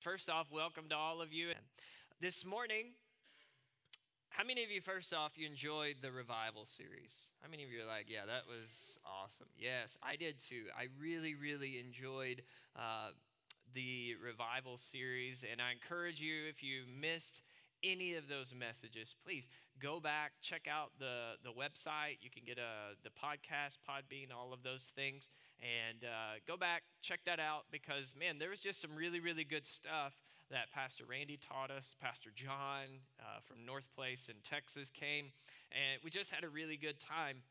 First 0.00 0.30
off, 0.30 0.46
welcome 0.50 0.84
to 0.88 0.96
all 0.96 1.20
of 1.20 1.30
you. 1.30 1.48
This 2.22 2.46
morning, 2.46 2.94
how 4.30 4.44
many 4.44 4.64
of 4.64 4.70
you, 4.70 4.80
first 4.80 5.12
off, 5.12 5.32
you 5.36 5.46
enjoyed 5.46 5.96
the 6.00 6.10
revival 6.10 6.64
series? 6.64 7.14
How 7.42 7.50
many 7.50 7.64
of 7.64 7.70
you 7.70 7.82
are 7.82 7.86
like, 7.86 8.06
yeah, 8.08 8.24
that 8.24 8.48
was 8.48 8.98
awesome? 9.04 9.48
Yes, 9.58 9.98
I 10.02 10.16
did 10.16 10.40
too. 10.40 10.64
I 10.74 10.86
really, 10.98 11.34
really 11.34 11.78
enjoyed 11.78 12.40
uh, 12.76 13.10
the 13.74 14.14
revival 14.24 14.78
series, 14.78 15.44
and 15.44 15.60
I 15.60 15.70
encourage 15.72 16.18
you, 16.18 16.48
if 16.48 16.62
you 16.62 16.84
missed 16.98 17.42
any 17.84 18.14
of 18.14 18.26
those 18.26 18.54
messages, 18.58 19.14
please 19.22 19.50
go 19.82 20.00
back, 20.00 20.32
check 20.40 20.66
out 20.66 20.92
the, 20.98 21.32
the 21.44 21.50
website. 21.50 22.16
You 22.22 22.30
can 22.30 22.44
get 22.46 22.56
a, 22.56 22.96
the 23.04 23.10
podcast, 23.10 23.76
Podbean, 23.86 24.34
all 24.34 24.54
of 24.54 24.62
those 24.62 24.92
things 24.96 25.28
and 25.60 26.04
uh, 26.04 26.40
go 26.46 26.56
back, 26.56 26.82
check 27.02 27.20
that 27.26 27.38
out 27.40 27.64
because, 27.70 28.14
man, 28.18 28.38
there 28.38 28.50
was 28.50 28.60
just 28.60 28.80
some 28.80 28.96
really, 28.96 29.20
really 29.20 29.44
good 29.44 29.66
stuff 29.66 30.14
that 30.50 30.72
Pastor 30.72 31.04
Randy 31.08 31.38
taught 31.38 31.70
us. 31.70 31.94
Pastor 32.00 32.30
John 32.34 33.04
uh, 33.20 33.40
from 33.46 33.64
North 33.64 33.88
Place 33.94 34.28
in 34.28 34.36
Texas 34.42 34.90
came, 34.90 35.32
and 35.70 36.00
we 36.02 36.10
just 36.10 36.30
had 36.30 36.44
a 36.44 36.48
really 36.48 36.76
good 36.76 36.98
time. 36.98 37.42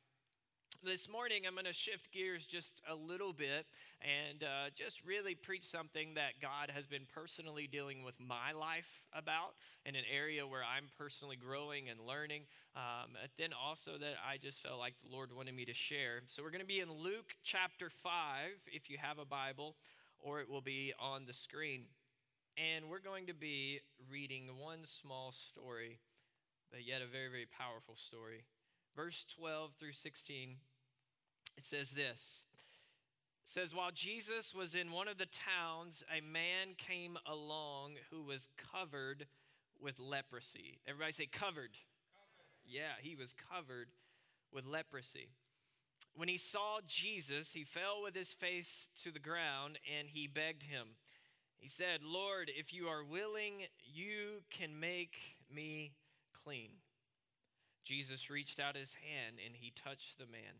This 0.82 1.10
morning, 1.10 1.44
I'm 1.46 1.56
going 1.56 1.66
to 1.66 1.74
shift 1.74 2.10
gears 2.14 2.46
just 2.46 2.82
a 2.90 2.96
little 2.96 3.34
bit 3.34 3.66
and 4.00 4.42
uh, 4.42 4.70
just 4.74 5.04
really 5.04 5.36
preach 5.36 5.66
something 5.66 6.14
that 6.14 6.40
God 6.42 6.72
has 6.74 6.88
been 6.88 7.06
personally 7.14 7.68
dealing 7.70 8.06
with 8.06 8.16
my 8.18 8.54
life 8.54 8.88
about 9.12 9.56
in 9.86 9.96
an 9.96 10.06
area 10.10 10.48
where 10.48 10.62
I'm 10.64 10.86
personally 10.98 11.36
growing 11.36 11.90
and 11.90 12.00
learning. 12.00 12.44
Um, 12.78 13.18
then 13.38 13.50
also 13.52 13.98
that 14.00 14.14
I 14.26 14.38
just 14.38 14.64
felt 14.64 14.80
like 14.80 14.94
the 15.04 15.12
Lord 15.12 15.36
wanted 15.36 15.54
me 15.54 15.66
to 15.66 15.74
share. 15.74 16.22
So 16.28 16.44
we're 16.44 16.50
going 16.50 16.62
to 16.62 16.66
be 16.66 16.80
in 16.80 16.90
Luke 16.90 17.36
chapter 17.44 17.90
5, 17.90 18.12
if 18.68 18.90
you 18.90 18.98
have 19.02 19.20
a 19.20 19.26
Bible, 19.26 19.76
or 20.18 20.40
it 20.40 20.50
will 20.50 20.62
be 20.62 20.94
on 20.98 21.26
the 21.26 21.34
screen. 21.34 21.88
And 22.56 22.90
we're 22.90 23.02
going 23.02 23.28
to 23.28 23.34
be 23.34 23.82
reading 24.10 24.48
one 24.58 24.86
small 24.86 25.34
story, 25.34 26.00
but 26.72 26.88
yet 26.88 27.02
a 27.02 27.06
very, 27.06 27.28
very 27.28 27.48
powerful 27.52 27.98
story. 27.98 28.46
Verse 28.96 29.26
12 29.38 29.74
through 29.74 29.94
16 29.94 30.58
it 31.60 31.66
says 31.66 31.92
this. 31.92 32.46
It 33.44 33.50
says 33.52 33.76
while 33.76 33.92
jesus 33.92 34.56
was 34.56 34.76
in 34.76 34.92
one 34.92 35.10
of 35.10 35.18
the 35.18 35.26
towns 35.26 36.06
a 36.10 36.22
man 36.22 36.76
came 36.78 37.18
along 37.26 37.96
who 38.12 38.24
was 38.24 38.48
covered 38.58 39.28
with 39.82 40.00
leprosy. 40.00 40.80
Everybody 40.88 41.12
say 41.12 41.26
covered, 41.26 41.50
covered. 41.50 41.72
yeah 42.66 42.96
he 43.02 43.16
was 43.16 43.34
covered 43.34 43.90
with 44.54 44.66
leprosy. 44.66 45.30
When 46.16 46.30
he 46.30 46.38
saw 46.38 46.80
jesus 46.88 47.52
he 47.52 47.66
fell 47.66 48.02
with 48.02 48.16
his 48.16 48.32
face 48.32 48.88
to 49.04 49.12
the 49.12 49.20
ground 49.20 49.80
and 50.00 50.08
he 50.08 50.28
begged 50.28 50.64
him. 50.64 50.96
He 51.58 51.68
said 51.68 52.04
lord 52.04 52.50
if 52.56 52.74
you 52.74 52.88
are 52.88 53.04
willing 53.04 53.64
you 53.84 54.44
can 54.50 54.80
make 54.80 55.18
me 55.54 55.92
clean 56.46 56.70
jesus 57.90 58.30
reached 58.30 58.60
out 58.60 58.76
his 58.76 58.94
hand 58.94 59.38
and 59.44 59.56
he 59.56 59.74
touched 59.76 60.18
the 60.18 60.28
man 60.28 60.56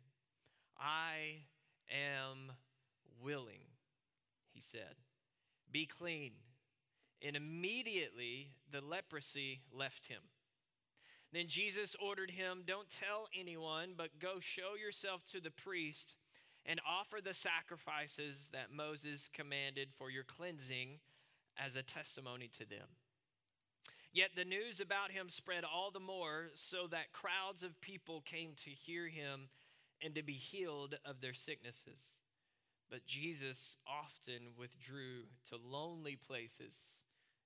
I 0.80 1.44
am 1.92 2.54
willing, 3.22 3.68
he 4.54 4.62
said. 4.62 4.96
Be 5.72 5.86
clean. 5.86 6.32
And 7.22 7.36
immediately 7.36 8.52
the 8.72 8.82
leprosy 8.82 9.62
left 9.74 10.08
him. 10.08 10.22
Then 11.34 11.48
Jesus 11.48 11.96
ordered 12.02 12.32
him, 12.32 12.64
Don't 12.66 12.90
tell 12.90 13.28
anyone, 13.38 13.94
but 13.96 14.20
go 14.20 14.40
show 14.40 14.76
yourself 14.82 15.26
to 15.32 15.42
the 15.42 15.52
priest 15.52 16.16
and 16.66 16.80
offer 16.88 17.20
the 17.22 17.34
sacrifices 17.34 18.50
that 18.54 18.72
Moses 18.74 19.30
commanded 19.32 19.90
for 19.98 20.10
your 20.10 20.24
cleansing 20.24 21.00
as 21.58 21.76
a 21.76 21.84
testimony 21.84 22.50
to 22.58 22.68
them. 22.68 22.88
Yet 24.12 24.32
the 24.36 24.46
news 24.46 24.80
about 24.80 25.12
him 25.12 25.30
spread 25.30 25.64
all 25.64 25.92
the 25.92 26.00
more, 26.00 26.48
so 26.56 26.88
that 26.88 27.14
crowds 27.14 27.62
of 27.64 27.80
people 27.82 28.22
came 28.22 28.54
to 28.64 28.70
hear 28.70 29.08
him 29.08 29.50
and 30.04 30.16
to 30.16 30.24
be 30.24 30.34
healed 30.34 30.96
of 31.06 31.22
their 31.22 31.34
sicknesses. 31.34 32.22
But 32.90 33.06
Jesus 33.06 33.78
often 33.88 34.54
withdrew 34.58 35.26
to 35.50 35.58
lonely 35.58 36.16
places 36.16 36.74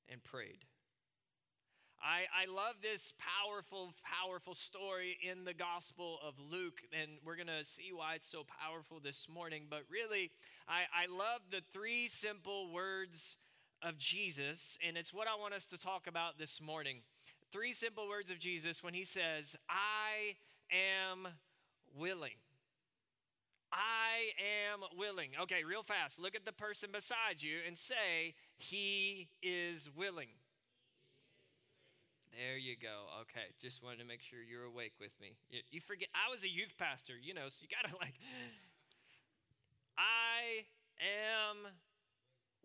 and 0.10 0.24
prayed. 0.24 0.66
I, 2.02 2.28
I 2.44 2.52
love 2.52 2.76
this 2.82 3.14
powerful, 3.18 3.94
powerful 4.04 4.56
story 4.56 5.18
in 5.24 5.46
the 5.46 5.54
Gospel 5.54 6.20
of 6.26 6.34
Luke, 6.38 6.82
and 6.92 7.12
we're 7.26 7.38
going 7.38 7.48
to 7.48 7.64
see 7.64 7.92
why 7.94 8.16
it's 8.16 8.30
so 8.30 8.44
powerful 8.44 9.00
this 9.02 9.28
morning. 9.30 9.68
But 9.70 9.84
really, 9.90 10.32
I, 10.68 10.84
I 10.92 11.06
love 11.10 11.42
the 11.50 11.62
three 11.72 12.08
simple 12.10 12.72
words 12.72 13.38
of 13.84 13.98
Jesus, 13.98 14.78
and 14.86 14.98
it's 14.98 15.14
what 15.14 15.28
I 15.28 15.40
want 15.40 15.54
us 15.54 15.66
to 15.68 15.78
talk 15.78 16.08
about 16.08 16.38
this 16.38 16.62
morning. 16.62 17.02
Three 17.52 17.74
simple 17.74 18.08
words 18.08 18.32
of 18.32 18.40
Jesus 18.40 18.82
when 18.82 18.94
he 18.94 19.04
says, 19.04 19.56
I 19.70 20.36
am 20.72 21.28
willing. 21.98 22.40
I 23.72 24.32
am 24.72 24.82
willing. 24.98 25.32
Okay, 25.44 25.64
real 25.64 25.84
fast. 25.84 26.20
Look 26.20 26.36
at 26.36 26.46
the 26.46 26.54
person 26.54 26.90
beside 26.92 27.42
you 27.42 27.58
and 27.66 27.78
say, 27.78 28.36
He 28.58 29.30
is 29.42 29.90
willing. 29.96 30.30
There 32.32 32.58
you 32.58 32.76
go. 32.76 33.06
Okay, 33.22 33.54
just 33.62 33.84
wanted 33.84 34.00
to 34.00 34.06
make 34.06 34.22
sure 34.22 34.40
you're 34.42 34.66
awake 34.66 34.94
with 35.00 35.12
me. 35.22 35.38
You, 35.52 35.62
you 35.70 35.82
forget, 35.82 36.10
I 36.14 36.32
was 36.32 36.44
a 36.44 36.50
youth 36.50 36.74
pastor, 36.80 37.14
you 37.22 37.34
know, 37.34 37.50
so 37.50 37.62
you 37.62 37.68
gotta 37.70 37.94
like, 38.02 38.16
I 39.98 40.66
am 40.98 41.70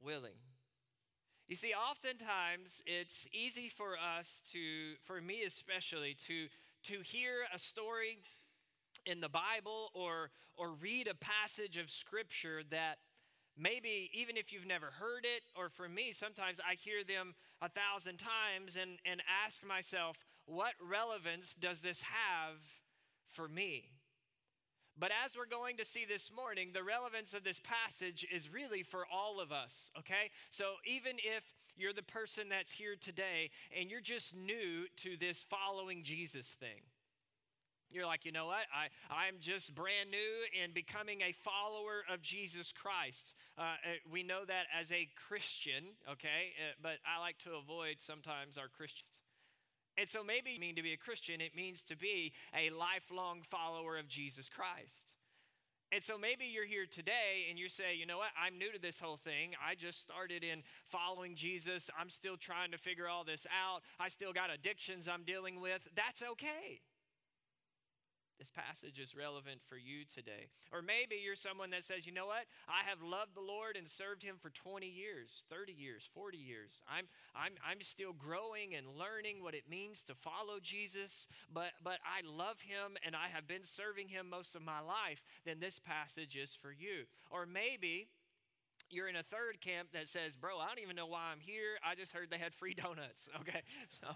willing. 0.02 0.36
You 1.48 1.56
see, 1.56 1.72
oftentimes 1.72 2.82
it's 2.86 3.26
easy 3.32 3.70
for 3.70 3.96
us 3.96 4.42
to, 4.52 4.96
for 5.02 5.22
me 5.22 5.44
especially, 5.46 6.14
to, 6.26 6.48
to 6.84 7.00
hear 7.00 7.46
a 7.54 7.58
story 7.58 8.18
in 9.06 9.20
the 9.20 9.30
Bible 9.30 9.88
or, 9.94 10.30
or 10.58 10.72
read 10.72 11.08
a 11.08 11.14
passage 11.14 11.78
of 11.78 11.90
scripture 11.90 12.60
that 12.70 12.98
maybe 13.56 14.10
even 14.12 14.36
if 14.36 14.52
you've 14.52 14.66
never 14.66 14.90
heard 15.00 15.24
it, 15.24 15.42
or 15.56 15.70
for 15.70 15.88
me, 15.88 16.12
sometimes 16.12 16.58
I 16.60 16.74
hear 16.74 17.02
them 17.02 17.34
a 17.62 17.70
thousand 17.70 18.18
times 18.18 18.76
and, 18.76 18.98
and 19.06 19.22
ask 19.44 19.66
myself, 19.66 20.18
what 20.44 20.74
relevance 20.86 21.54
does 21.58 21.80
this 21.80 22.02
have 22.02 22.56
for 23.32 23.48
me? 23.48 23.86
But 24.98 25.12
as 25.24 25.36
we're 25.36 25.46
going 25.46 25.76
to 25.76 25.84
see 25.84 26.04
this 26.04 26.30
morning, 26.34 26.70
the 26.72 26.82
relevance 26.82 27.32
of 27.32 27.44
this 27.44 27.60
passage 27.60 28.26
is 28.32 28.52
really 28.52 28.82
for 28.82 29.06
all 29.12 29.40
of 29.40 29.52
us, 29.52 29.90
okay? 29.98 30.30
So 30.50 30.74
even 30.84 31.16
if 31.18 31.44
you're 31.76 31.92
the 31.92 32.02
person 32.02 32.48
that's 32.48 32.72
here 32.72 32.96
today 33.00 33.50
and 33.78 33.90
you're 33.90 34.00
just 34.00 34.34
new 34.34 34.86
to 34.98 35.16
this 35.16 35.44
following 35.48 36.02
Jesus 36.02 36.48
thing, 36.48 36.82
you're 37.90 38.06
like, 38.06 38.24
you 38.24 38.32
know 38.32 38.46
what? 38.46 38.66
I, 38.74 38.88
I'm 39.10 39.36
just 39.40 39.74
brand 39.74 40.10
new 40.10 40.62
and 40.62 40.74
becoming 40.74 41.22
a 41.22 41.32
follower 41.32 42.04
of 42.12 42.20
Jesus 42.20 42.72
Christ. 42.72 43.34
Uh, 43.56 43.62
uh, 43.62 43.74
we 44.10 44.22
know 44.22 44.44
that 44.44 44.66
as 44.78 44.92
a 44.92 45.08
Christian, 45.28 45.84
okay? 46.10 46.52
Uh, 46.58 46.74
but 46.82 46.98
I 47.06 47.20
like 47.20 47.38
to 47.44 47.54
avoid 47.54 47.96
sometimes 48.00 48.58
our 48.58 48.68
Christians. 48.68 49.17
And 49.98 50.08
so 50.08 50.22
maybe 50.22 50.52
you 50.52 50.60
mean 50.60 50.76
to 50.76 50.82
be 50.82 50.92
a 50.92 50.96
Christian, 50.96 51.40
it 51.40 51.56
means 51.56 51.82
to 51.82 51.96
be 51.96 52.32
a 52.54 52.70
lifelong 52.70 53.42
follower 53.42 53.98
of 53.98 54.06
Jesus 54.06 54.48
Christ. 54.48 55.14
And 55.90 56.04
so 56.04 56.18
maybe 56.18 56.44
you're 56.44 56.66
here 56.66 56.86
today 56.86 57.46
and 57.48 57.58
you 57.58 57.68
say, 57.68 57.96
you 57.96 58.06
know 58.06 58.18
what, 58.18 58.28
I'm 58.38 58.58
new 58.58 58.70
to 58.70 58.78
this 58.78 59.00
whole 59.00 59.16
thing. 59.16 59.54
I 59.66 59.74
just 59.74 60.02
started 60.02 60.44
in 60.44 60.62
following 60.90 61.34
Jesus. 61.34 61.90
I'm 61.98 62.10
still 62.10 62.36
trying 62.36 62.70
to 62.72 62.78
figure 62.78 63.08
all 63.08 63.24
this 63.24 63.46
out. 63.46 63.80
I 63.98 64.08
still 64.08 64.32
got 64.32 64.50
addictions 64.50 65.08
I'm 65.08 65.24
dealing 65.24 65.60
with. 65.60 65.88
That's 65.96 66.22
okay 66.22 66.80
this 68.38 68.50
passage 68.50 68.98
is 68.98 69.16
relevant 69.16 69.60
for 69.68 69.76
you 69.76 70.04
today. 70.04 70.48
Or 70.72 70.82
maybe 70.82 71.16
you're 71.22 71.36
someone 71.36 71.70
that 71.70 71.84
says, 71.84 72.06
you 72.06 72.12
know 72.12 72.26
what? 72.26 72.46
I 72.68 72.88
have 72.88 73.02
loved 73.02 73.34
the 73.34 73.40
Lord 73.40 73.76
and 73.76 73.88
served 73.88 74.22
him 74.22 74.36
for 74.40 74.50
20 74.50 74.86
years, 74.86 75.44
30 75.50 75.72
years, 75.72 76.08
40 76.14 76.38
years. 76.38 76.82
I'm, 76.88 77.06
I'm, 77.34 77.52
I'm 77.66 77.82
still 77.82 78.12
growing 78.12 78.74
and 78.74 78.86
learning 78.86 79.42
what 79.42 79.54
it 79.54 79.68
means 79.68 80.02
to 80.04 80.14
follow 80.14 80.60
Jesus, 80.62 81.26
but, 81.52 81.72
but 81.82 81.98
I 82.04 82.26
love 82.26 82.60
him 82.60 82.96
and 83.04 83.16
I 83.16 83.28
have 83.28 83.48
been 83.48 83.64
serving 83.64 84.08
him 84.08 84.30
most 84.30 84.54
of 84.54 84.62
my 84.62 84.80
life. 84.80 85.24
Then 85.44 85.60
this 85.60 85.78
passage 85.78 86.36
is 86.36 86.54
for 86.54 86.70
you. 86.70 87.06
Or 87.30 87.46
maybe 87.46 88.08
you're 88.90 89.08
in 89.08 89.16
a 89.16 89.22
third 89.22 89.60
camp 89.60 89.88
that 89.92 90.08
says, 90.08 90.36
Bro, 90.36 90.58
I 90.58 90.66
don't 90.68 90.80
even 90.80 90.96
know 90.96 91.06
why 91.06 91.30
I'm 91.32 91.40
here. 91.40 91.78
I 91.84 91.94
just 91.94 92.12
heard 92.12 92.30
they 92.30 92.38
had 92.38 92.54
free 92.54 92.74
donuts. 92.74 93.28
Okay. 93.40 93.62
So 93.88 94.06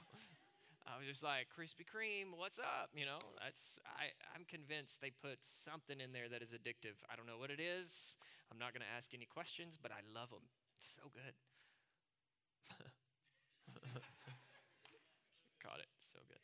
I 0.87 0.99
was 0.99 1.06
just 1.06 1.23
like, 1.23 1.46
Krispy 1.46 1.87
Kreme, 1.87 2.34
what's 2.34 2.58
up? 2.58 2.90
You 2.94 3.06
know, 3.06 3.23
that's 3.38 3.79
I, 3.87 4.11
I'm 4.34 4.44
convinced 4.44 5.00
they 5.00 5.14
put 5.14 5.38
something 5.43 6.00
in 6.00 6.12
there 6.12 6.29
that 6.29 6.43
is 6.43 6.50
addictive. 6.50 6.99
I 7.06 7.14
don't 7.14 7.26
know 7.26 7.38
what 7.38 7.50
it 7.50 7.61
is. 7.62 8.17
I'm 8.50 8.58
not 8.58 8.75
going 8.75 8.82
to 8.82 8.93
ask 8.93 9.14
any 9.14 9.25
questions, 9.25 9.79
but 9.81 9.93
I 9.94 10.02
love 10.11 10.31
them. 10.31 10.44
It's 10.76 10.90
so 10.99 11.08
good. 11.14 11.34
Caught 15.62 15.81
it. 15.81 15.90
So 16.11 16.19
good. 16.26 16.43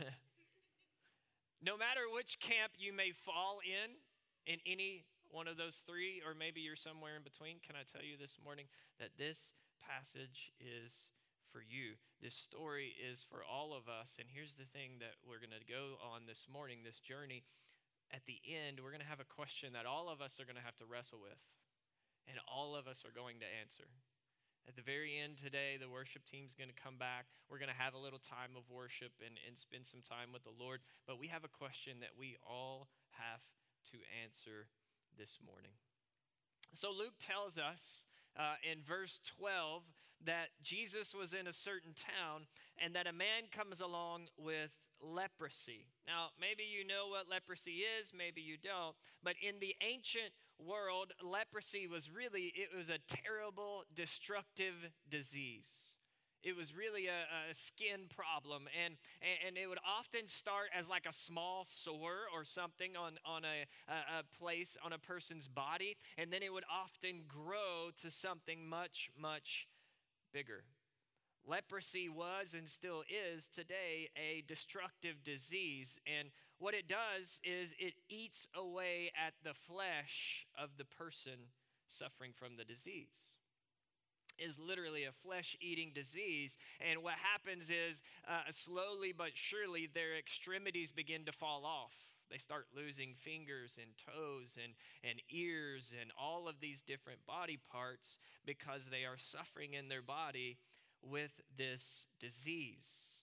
no 1.62 1.76
matter 1.76 2.08
which 2.12 2.40
camp 2.40 2.72
you 2.80 2.92
may 2.92 3.12
fall 3.12 3.60
in, 3.60 3.94
in 4.50 4.58
any 4.66 5.04
one 5.30 5.48
of 5.48 5.56
those 5.56 5.82
three, 5.86 6.22
or 6.24 6.34
maybe 6.34 6.60
you're 6.60 6.76
somewhere 6.76 7.16
in 7.16 7.22
between, 7.22 7.60
can 7.60 7.76
I 7.76 7.84
tell 7.84 8.02
you 8.02 8.16
this 8.16 8.38
morning 8.42 8.66
that 8.98 9.10
this 9.18 9.52
passage 9.82 10.52
is 10.58 11.10
for 11.54 11.62
you. 11.62 11.94
This 12.18 12.34
story 12.34 12.98
is 12.98 13.22
for 13.22 13.46
all 13.46 13.70
of 13.70 13.86
us. 13.86 14.18
And 14.18 14.26
here's 14.26 14.58
the 14.58 14.66
thing 14.66 14.98
that 14.98 15.22
we're 15.22 15.38
going 15.38 15.54
to 15.54 15.62
go 15.62 16.02
on 16.02 16.26
this 16.26 16.50
morning, 16.50 16.82
this 16.82 16.98
journey. 16.98 17.46
At 18.10 18.26
the 18.26 18.42
end, 18.42 18.82
we're 18.82 18.90
going 18.90 19.06
to 19.06 19.14
have 19.14 19.22
a 19.22 19.30
question 19.38 19.78
that 19.78 19.86
all 19.86 20.10
of 20.10 20.18
us 20.18 20.42
are 20.42 20.46
going 20.50 20.58
to 20.58 20.66
have 20.66 20.74
to 20.82 20.90
wrestle 20.90 21.22
with, 21.22 21.38
and 22.26 22.42
all 22.50 22.74
of 22.74 22.90
us 22.90 23.06
are 23.06 23.14
going 23.14 23.38
to 23.38 23.46
answer. 23.62 23.86
At 24.66 24.74
the 24.74 24.82
very 24.82 25.14
end 25.14 25.38
today, 25.38 25.78
the 25.78 25.86
worship 25.86 26.26
team's 26.26 26.58
going 26.58 26.74
to 26.74 26.82
come 26.82 26.98
back. 26.98 27.30
We're 27.46 27.62
going 27.62 27.70
to 27.70 27.78
have 27.78 27.94
a 27.94 28.02
little 28.02 28.18
time 28.18 28.58
of 28.58 28.66
worship 28.66 29.14
and, 29.22 29.38
and 29.46 29.54
spend 29.54 29.86
some 29.86 30.02
time 30.02 30.34
with 30.34 30.42
the 30.42 30.56
Lord. 30.58 30.82
But 31.06 31.22
we 31.22 31.30
have 31.30 31.46
a 31.46 31.52
question 31.52 32.02
that 32.02 32.18
we 32.18 32.34
all 32.42 32.90
have 33.14 33.46
to 33.94 34.02
answer 34.26 34.66
this 35.14 35.38
morning. 35.38 35.78
So 36.74 36.90
Luke 36.90 37.14
tells 37.22 37.60
us 37.60 38.02
uh, 38.36 38.54
in 38.70 38.82
verse 38.82 39.20
12 39.38 39.82
that 40.24 40.48
Jesus 40.62 41.14
was 41.14 41.34
in 41.34 41.46
a 41.46 41.52
certain 41.52 41.92
town 41.92 42.46
and 42.82 42.94
that 42.94 43.06
a 43.06 43.12
man 43.12 43.44
comes 43.52 43.80
along 43.80 44.28
with 44.38 44.70
leprosy. 45.00 45.86
Now, 46.06 46.28
maybe 46.40 46.62
you 46.62 46.86
know 46.86 47.08
what 47.08 47.28
leprosy 47.28 47.82
is, 47.98 48.12
maybe 48.16 48.40
you 48.40 48.56
don't, 48.56 48.96
but 49.22 49.34
in 49.42 49.60
the 49.60 49.74
ancient 49.82 50.32
world, 50.58 51.12
leprosy 51.22 51.86
was 51.86 52.10
really 52.10 52.52
it 52.54 52.76
was 52.76 52.88
a 52.88 52.98
terrible 53.06 53.84
destructive 53.94 54.74
disease. 55.08 55.93
It 56.44 56.56
was 56.56 56.76
really 56.76 57.06
a, 57.06 57.50
a 57.50 57.54
skin 57.54 58.00
problem, 58.14 58.68
and, 58.84 58.96
and 59.46 59.56
it 59.56 59.66
would 59.66 59.78
often 59.86 60.28
start 60.28 60.68
as 60.76 60.88
like 60.90 61.06
a 61.08 61.12
small 61.12 61.64
sore 61.66 62.28
or 62.34 62.44
something 62.44 62.96
on, 62.96 63.14
on 63.24 63.44
a, 63.44 63.64
a, 63.90 64.20
a 64.20 64.38
place 64.38 64.76
on 64.84 64.92
a 64.92 64.98
person's 64.98 65.48
body, 65.48 65.96
and 66.18 66.30
then 66.30 66.42
it 66.42 66.52
would 66.52 66.64
often 66.70 67.22
grow 67.26 67.90
to 68.02 68.10
something 68.10 68.68
much, 68.68 69.10
much 69.18 69.66
bigger. 70.34 70.64
Leprosy 71.46 72.08
was 72.08 72.54
and 72.54 72.68
still 72.68 73.02
is 73.08 73.48
today 73.48 74.08
a 74.16 74.42
destructive 74.46 75.24
disease. 75.24 75.98
And 76.06 76.28
what 76.58 76.74
it 76.74 76.88
does 76.88 77.40
is 77.42 77.74
it 77.78 77.94
eats 78.08 78.48
away 78.54 79.12
at 79.14 79.34
the 79.42 79.54
flesh 79.54 80.46
of 80.58 80.76
the 80.78 80.84
person 80.84 81.50
suffering 81.88 82.32
from 82.34 82.56
the 82.56 82.64
disease 82.64 83.33
is 84.38 84.58
literally 84.58 85.04
a 85.04 85.12
flesh 85.12 85.56
eating 85.60 85.92
disease. 85.94 86.56
And 86.80 87.02
what 87.02 87.14
happens 87.14 87.70
is, 87.70 88.02
uh, 88.28 88.50
slowly 88.50 89.12
but 89.12 89.30
surely, 89.34 89.86
their 89.86 90.16
extremities 90.18 90.92
begin 90.92 91.24
to 91.26 91.32
fall 91.32 91.64
off. 91.64 91.92
They 92.30 92.38
start 92.38 92.66
losing 92.74 93.14
fingers 93.14 93.78
and 93.80 93.92
toes 93.96 94.56
and, 94.62 94.74
and 95.08 95.20
ears 95.30 95.92
and 96.00 96.10
all 96.20 96.48
of 96.48 96.60
these 96.60 96.80
different 96.80 97.26
body 97.26 97.58
parts 97.70 98.18
because 98.44 98.86
they 98.90 99.04
are 99.04 99.18
suffering 99.18 99.74
in 99.74 99.88
their 99.88 100.02
body 100.02 100.58
with 101.02 101.40
this 101.56 102.06
disease. 102.18 103.20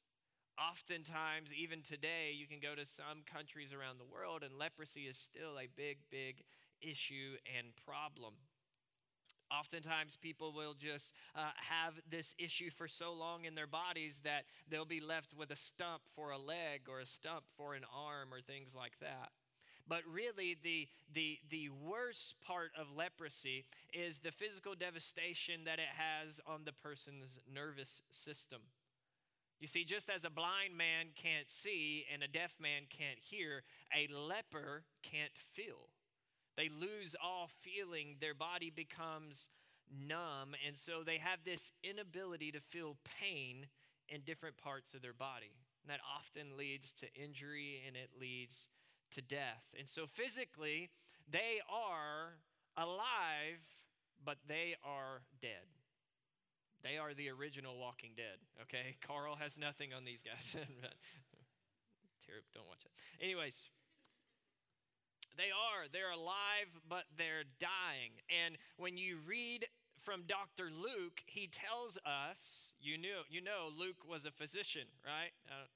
Oftentimes, 0.59 1.51
even 1.53 1.81
today, 1.81 2.31
you 2.35 2.45
can 2.45 2.59
go 2.59 2.75
to 2.75 2.85
some 2.85 3.23
countries 3.25 3.73
around 3.73 3.97
the 3.97 4.05
world, 4.05 4.43
and 4.43 4.59
leprosy 4.59 5.01
is 5.01 5.17
still 5.17 5.57
a 5.57 5.67
big, 5.75 5.97
big 6.11 6.43
issue 6.81 7.37
and 7.57 7.67
problem. 7.85 8.33
Oftentimes, 9.59 10.17
people 10.21 10.53
will 10.53 10.73
just 10.73 11.13
uh, 11.35 11.51
have 11.69 11.95
this 12.09 12.35
issue 12.39 12.69
for 12.69 12.87
so 12.87 13.13
long 13.13 13.45
in 13.45 13.55
their 13.55 13.67
bodies 13.67 14.21
that 14.23 14.45
they'll 14.69 14.85
be 14.85 15.01
left 15.01 15.33
with 15.37 15.51
a 15.51 15.55
stump 15.55 16.03
for 16.15 16.31
a 16.31 16.37
leg 16.37 16.81
or 16.89 16.99
a 16.99 17.05
stump 17.05 17.43
for 17.57 17.75
an 17.75 17.83
arm 17.93 18.33
or 18.33 18.39
things 18.39 18.73
like 18.75 18.97
that. 19.01 19.31
But 19.87 20.03
really, 20.09 20.57
the, 20.63 20.87
the, 21.13 21.39
the 21.49 21.69
worst 21.69 22.35
part 22.45 22.71
of 22.79 22.95
leprosy 22.95 23.65
is 23.91 24.19
the 24.19 24.31
physical 24.31 24.73
devastation 24.73 25.65
that 25.65 25.79
it 25.79 25.91
has 25.97 26.39
on 26.47 26.61
the 26.63 26.71
person's 26.71 27.39
nervous 27.53 28.01
system. 28.09 28.61
You 29.59 29.67
see, 29.67 29.83
just 29.83 30.09
as 30.09 30.25
a 30.25 30.29
blind 30.29 30.75
man 30.77 31.07
can't 31.15 31.49
see 31.49 32.05
and 32.11 32.23
a 32.23 32.27
deaf 32.27 32.55
man 32.59 32.83
can't 32.89 33.19
hear, 33.19 33.63
a 33.95 34.11
leper 34.11 34.83
can't 35.03 35.37
feel. 35.53 35.89
They 36.57 36.69
lose 36.69 37.15
all 37.21 37.49
feeling, 37.61 38.17
their 38.19 38.33
body 38.33 38.69
becomes 38.69 39.49
numb, 39.89 40.55
and 40.65 40.77
so 40.77 41.03
they 41.05 41.17
have 41.17 41.39
this 41.45 41.71
inability 41.83 42.51
to 42.51 42.59
feel 42.59 42.97
pain 43.19 43.67
in 44.09 44.21
different 44.21 44.57
parts 44.57 44.93
of 44.93 45.01
their 45.01 45.13
body. 45.13 45.55
And 45.83 45.89
that 45.89 46.01
often 46.17 46.57
leads 46.57 46.93
to 46.93 47.13
injury 47.15 47.81
and 47.87 47.95
it 47.95 48.11
leads 48.19 48.69
to 49.11 49.21
death. 49.21 49.63
And 49.77 49.87
so 49.87 50.05
physically, 50.05 50.91
they 51.29 51.61
are 51.69 52.37
alive, 52.77 53.63
but 54.23 54.37
they 54.47 54.75
are 54.85 55.21
dead. 55.41 55.65
They 56.83 56.97
are 56.97 57.13
the 57.13 57.29
original 57.29 57.77
Walking 57.77 58.11
Dead, 58.15 58.41
okay? 58.63 58.97
Carl 59.07 59.37
has 59.39 59.57
nothing 59.57 59.93
on 59.93 60.03
these 60.03 60.23
guys. 60.23 60.55
Don't 62.53 62.67
watch 62.67 62.85
it. 62.85 62.91
Anyways, 63.23 63.63
they 65.37 65.51
are. 65.51 65.87
They're 65.91 66.11
alive, 66.11 66.69
but 66.87 67.03
they're 67.17 67.43
dying. 67.59 68.19
And 68.29 68.57
when 68.77 68.97
you 68.97 69.17
read 69.25 69.67
from 69.99 70.23
Dr. 70.27 70.69
Luke, 70.71 71.21
he 71.25 71.47
tells 71.47 71.97
us, 72.05 72.73
you 72.81 72.97
know, 72.97 73.23
you 73.29 73.41
know 73.41 73.69
Luke 73.71 74.07
was 74.07 74.25
a 74.25 74.31
physician, 74.31 74.87
right? 75.05 75.31
Uh, 75.47 75.69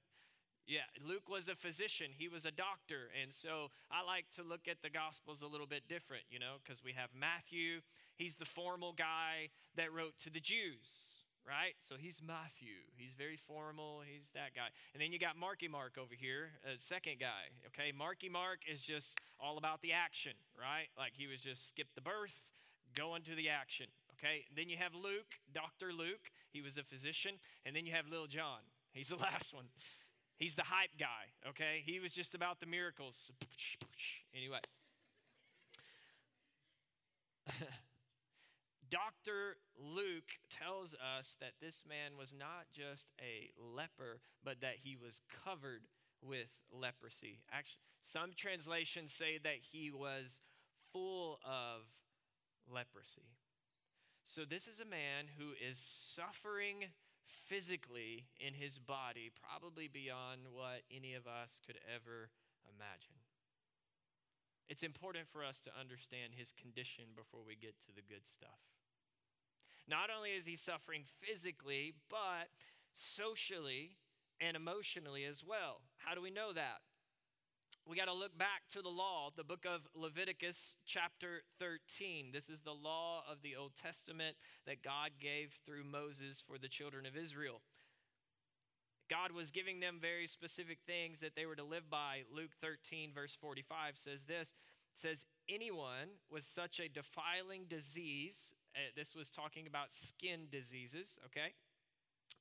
yeah, 0.67 0.89
Luke 1.05 1.29
was 1.29 1.47
a 1.47 1.55
physician. 1.55 2.07
He 2.17 2.27
was 2.27 2.45
a 2.45 2.51
doctor. 2.51 3.09
And 3.21 3.31
so 3.31 3.69
I 3.91 4.03
like 4.03 4.25
to 4.35 4.43
look 4.43 4.67
at 4.67 4.81
the 4.81 4.89
Gospels 4.89 5.41
a 5.41 5.47
little 5.47 5.67
bit 5.67 5.87
different, 5.87 6.23
you 6.29 6.39
know, 6.39 6.57
because 6.63 6.83
we 6.83 6.93
have 6.93 7.09
Matthew. 7.13 7.81
He's 8.17 8.35
the 8.35 8.45
formal 8.45 8.93
guy 8.93 9.49
that 9.75 9.93
wrote 9.93 10.17
to 10.23 10.31
the 10.31 10.39
Jews 10.39 11.14
right? 11.47 11.77
So 11.79 11.95
he's 11.97 12.21
Matthew. 12.25 12.89
He's 12.97 13.13
very 13.13 13.37
formal. 13.37 14.01
He's 14.01 14.29
that 14.33 14.55
guy. 14.55 14.73
And 14.93 15.01
then 15.01 15.11
you 15.13 15.19
got 15.19 15.37
Marky 15.37 15.67
Mark 15.67 15.97
over 16.01 16.15
here, 16.17 16.57
a 16.65 16.79
second 16.79 17.19
guy. 17.19 17.53
Okay, 17.67 17.93
Marky 17.95 18.29
Mark 18.29 18.59
is 18.67 18.81
just 18.81 19.19
all 19.39 19.57
about 19.57 19.81
the 19.81 19.93
action, 19.93 20.33
right? 20.59 20.89
Like 20.97 21.13
he 21.13 21.27
was 21.27 21.39
just 21.39 21.69
skip 21.69 21.87
the 21.93 22.01
birth, 22.01 22.51
going 22.95 23.21
to 23.23 23.35
the 23.35 23.49
action. 23.49 23.87
Okay, 24.17 24.45
then 24.55 24.69
you 24.69 24.77
have 24.77 24.95
Luke, 24.95 25.37
Dr. 25.53 25.93
Luke. 25.93 26.31
He 26.51 26.61
was 26.61 26.77
a 26.77 26.83
physician. 26.83 27.35
And 27.65 27.75
then 27.75 27.85
you 27.85 27.93
have 27.93 28.07
Little 28.07 28.27
John. 28.27 28.65
He's 28.93 29.09
the 29.09 29.17
last 29.21 29.53
one. 29.53 29.65
He's 30.37 30.55
the 30.55 30.63
hype 30.63 30.97
guy, 30.99 31.31
okay? 31.49 31.81
He 31.85 31.99
was 31.99 32.11
just 32.11 32.35
about 32.35 32.59
the 32.59 32.65
miracles. 32.65 33.31
Anyway. 34.35 34.59
Dr. 38.89 39.57
Luke 39.77 40.39
tells 40.49 40.93
us 40.95 41.35
that 41.39 41.53
this 41.61 41.83
man 41.87 42.17
was 42.17 42.33
not 42.37 42.67
just 42.73 43.13
a 43.19 43.51
leper, 43.59 44.19
but 44.43 44.61
that 44.61 44.75
he 44.83 44.95
was 44.95 45.21
covered 45.43 45.87
with 46.21 46.47
leprosy. 46.71 47.39
Actually, 47.51 47.81
some 48.01 48.31
translations 48.35 49.13
say 49.13 49.37
that 49.43 49.57
he 49.71 49.91
was 49.91 50.41
full 50.91 51.39
of 51.45 51.81
leprosy. 52.71 53.35
So, 54.23 54.41
this 54.43 54.67
is 54.67 54.79
a 54.79 54.85
man 54.85 55.25
who 55.37 55.53
is 55.53 55.77
suffering 55.77 56.85
physically 57.45 58.25
in 58.39 58.53
his 58.53 58.79
body, 58.79 59.31
probably 59.31 59.87
beyond 59.87 60.41
what 60.51 60.81
any 60.89 61.13
of 61.13 61.27
us 61.27 61.59
could 61.65 61.77
ever 61.93 62.29
imagine. 62.65 63.21
It's 64.67 64.81
important 64.81 65.29
for 65.29 65.45
us 65.45 65.59
to 65.61 65.71
understand 65.79 66.33
his 66.35 66.53
condition 66.53 67.05
before 67.15 67.41
we 67.45 67.55
get 67.55 67.79
to 67.85 67.93
the 67.93 68.01
good 68.01 68.25
stuff. 68.25 68.74
Not 69.87 70.09
only 70.15 70.31
is 70.31 70.45
he 70.45 70.55
suffering 70.55 71.03
physically, 71.21 71.93
but 72.09 72.49
socially 72.93 73.97
and 74.39 74.55
emotionally 74.55 75.25
as 75.25 75.43
well. 75.43 75.81
How 75.97 76.15
do 76.15 76.21
we 76.21 76.31
know 76.31 76.53
that? 76.53 76.81
We 77.87 77.95
got 77.95 78.05
to 78.05 78.13
look 78.13 78.35
back 78.35 78.63
to 78.73 78.81
the 78.81 78.89
law, 78.89 79.29
the 79.35 79.43
book 79.43 79.63
of 79.63 79.81
Leviticus, 79.93 80.75
chapter 80.87 81.43
13. 81.59 82.31
This 82.33 82.49
is 82.49 82.61
the 82.61 82.73
law 82.73 83.21
of 83.31 83.43
the 83.43 83.55
Old 83.55 83.75
Testament 83.75 84.37
that 84.65 84.81
God 84.81 85.11
gave 85.21 85.59
through 85.65 85.83
Moses 85.83 86.41
for 86.45 86.57
the 86.57 86.67
children 86.67 87.05
of 87.05 87.15
Israel. 87.15 87.61
God 89.07 89.31
was 89.31 89.51
giving 89.51 89.81
them 89.81 89.99
very 90.01 90.25
specific 90.25 90.79
things 90.87 91.19
that 91.19 91.35
they 91.35 91.45
were 91.45 91.55
to 91.55 91.63
live 91.63 91.87
by. 91.87 92.23
Luke 92.35 92.51
13, 92.59 93.11
verse 93.13 93.37
45 93.39 93.97
says 93.97 94.23
this 94.23 94.53
says, 94.95 95.25
Anyone 95.47 96.17
with 96.31 96.45
such 96.45 96.79
a 96.79 96.89
defiling 96.89 97.65
disease 97.69 98.55
uh, 98.75 98.91
this 98.95 99.15
was 99.15 99.29
talking 99.29 99.67
about 99.67 99.91
skin 99.91 100.47
diseases, 100.51 101.17
okay? 101.25 101.53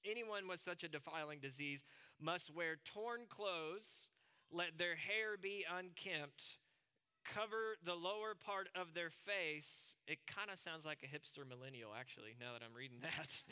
Anyone 0.05 0.49
with 0.49 0.61
such 0.61 0.83
a 0.85 0.89
defiling 0.89 1.39
disease 1.39 1.85
must 2.21 2.55
wear 2.55 2.77
torn 2.85 3.23
clothes, 3.29 4.09
let 4.53 4.77
their 4.79 4.97
hair 4.97 5.37
be 5.41 5.65
unkempt, 5.71 6.59
cover 7.25 7.79
the 7.85 7.95
lower 7.95 8.35
part 8.35 8.69
of 8.75 8.95
their 8.95 9.11
face. 9.11 9.95
It 10.07 10.27
kind 10.27 10.51
of 10.51 10.59
sounds 10.59 10.85
like 10.85 10.99
a 11.03 11.07
hipster 11.07 11.49
millennial, 11.49 11.91
actually, 11.99 12.37
now 12.39 12.53
that 12.53 12.63
I'm 12.65 12.77
reading 12.77 12.99
that. 13.03 13.43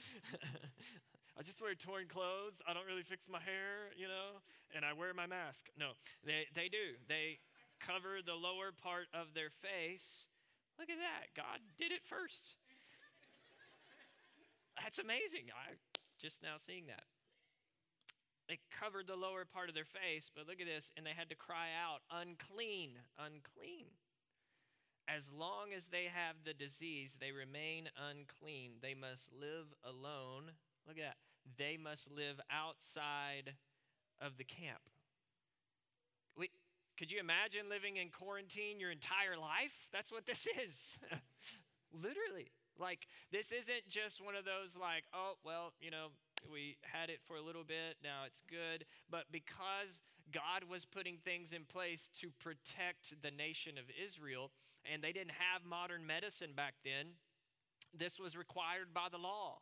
I 1.38 1.42
just 1.42 1.60
wear 1.62 1.74
torn 1.74 2.08
clothes. 2.08 2.60
I 2.68 2.74
don't 2.74 2.86
really 2.86 3.02
fix 3.02 3.24
my 3.30 3.40
hair, 3.40 3.94
you 3.96 4.06
know, 4.06 4.42
and 4.76 4.84
I 4.84 4.92
wear 4.92 5.14
my 5.14 5.26
mask. 5.26 5.70
No, 5.78 5.92
they, 6.26 6.44
they 6.54 6.68
do. 6.68 7.00
They 7.08 7.38
cover 7.80 8.20
the 8.24 8.34
lower 8.34 8.70
part 8.70 9.06
of 9.14 9.32
their 9.32 9.48
face 9.48 10.26
Look 10.78 10.90
at 10.90 10.98
that. 10.98 11.30
God 11.36 11.60
did 11.76 11.92
it 11.92 12.02
first. 12.04 12.56
That's 14.82 14.98
amazing. 14.98 15.46
I'm 15.54 15.76
just 16.20 16.42
now 16.42 16.58
seeing 16.58 16.86
that. 16.86 17.04
They 18.48 18.58
covered 18.70 19.06
the 19.06 19.16
lower 19.16 19.44
part 19.44 19.68
of 19.68 19.74
their 19.74 19.86
face, 19.86 20.30
but 20.34 20.46
look 20.46 20.60
at 20.60 20.66
this, 20.66 20.90
and 20.96 21.06
they 21.06 21.16
had 21.16 21.30
to 21.30 21.36
cry 21.36 21.68
out, 21.72 22.02
unclean, 22.10 22.98
unclean. 23.16 23.86
As 25.08 25.32
long 25.32 25.72
as 25.74 25.86
they 25.86 26.04
have 26.12 26.36
the 26.44 26.54
disease, 26.54 27.16
they 27.20 27.32
remain 27.32 27.88
unclean. 27.96 28.72
They 28.82 28.94
must 28.94 29.30
live 29.32 29.72
alone. 29.84 30.52
Look 30.86 30.98
at 30.98 31.04
that. 31.04 31.16
They 31.56 31.76
must 31.76 32.10
live 32.10 32.40
outside 32.50 33.54
of 34.20 34.36
the 34.38 34.44
camp. 34.44 34.82
We, 36.36 36.50
could 36.98 37.10
you 37.10 37.20
imagine 37.20 37.68
living 37.68 37.96
in 37.96 38.10
quarantine 38.10 38.78
your 38.78 38.90
entire 38.90 39.36
life? 39.40 39.88
That's 39.92 40.12
what 40.12 40.26
this 40.26 40.46
is. 40.62 40.98
Literally. 41.92 42.50
Like, 42.82 43.06
this 43.30 43.52
isn't 43.52 43.88
just 43.88 44.20
one 44.20 44.34
of 44.34 44.44
those, 44.44 44.76
like, 44.76 45.04
oh, 45.14 45.34
well, 45.44 45.72
you 45.80 45.92
know, 45.92 46.08
we 46.50 46.76
had 46.82 47.08
it 47.08 47.20
for 47.28 47.36
a 47.36 47.40
little 47.40 47.62
bit, 47.62 48.02
now 48.02 48.26
it's 48.26 48.42
good. 48.50 48.84
But 49.08 49.30
because 49.30 50.02
God 50.32 50.64
was 50.68 50.84
putting 50.84 51.18
things 51.18 51.52
in 51.52 51.62
place 51.64 52.10
to 52.20 52.30
protect 52.40 53.14
the 53.22 53.30
nation 53.30 53.78
of 53.78 53.84
Israel, 53.94 54.50
and 54.84 55.00
they 55.00 55.12
didn't 55.12 55.38
have 55.38 55.64
modern 55.64 56.04
medicine 56.04 56.50
back 56.56 56.74
then, 56.84 57.14
this 57.96 58.18
was 58.18 58.36
required 58.36 58.92
by 58.92 59.06
the 59.10 59.18
law. 59.18 59.58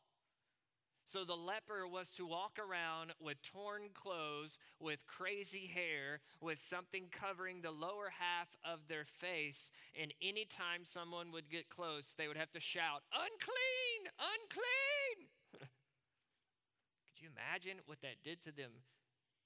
So 1.10 1.24
the 1.24 1.34
leper 1.34 1.90
was 1.90 2.14
to 2.14 2.24
walk 2.24 2.54
around 2.62 3.10
with 3.18 3.42
torn 3.42 3.90
clothes, 3.92 4.58
with 4.78 5.02
crazy 5.10 5.66
hair, 5.66 6.20
with 6.40 6.62
something 6.62 7.10
covering 7.10 7.62
the 7.62 7.74
lower 7.74 8.14
half 8.14 8.46
of 8.62 8.86
their 8.86 9.02
face. 9.18 9.72
And 10.00 10.14
anytime 10.22 10.84
someone 10.84 11.32
would 11.32 11.50
get 11.50 11.68
close, 11.68 12.14
they 12.14 12.28
would 12.28 12.36
have 12.36 12.52
to 12.52 12.60
shout, 12.60 13.02
Unclean! 13.10 14.02
Unclean! 14.22 15.18
Could 15.58 17.18
you 17.18 17.28
imagine 17.34 17.82
what 17.86 18.02
that 18.02 18.22
did 18.22 18.40
to 18.42 18.54
them 18.54 18.70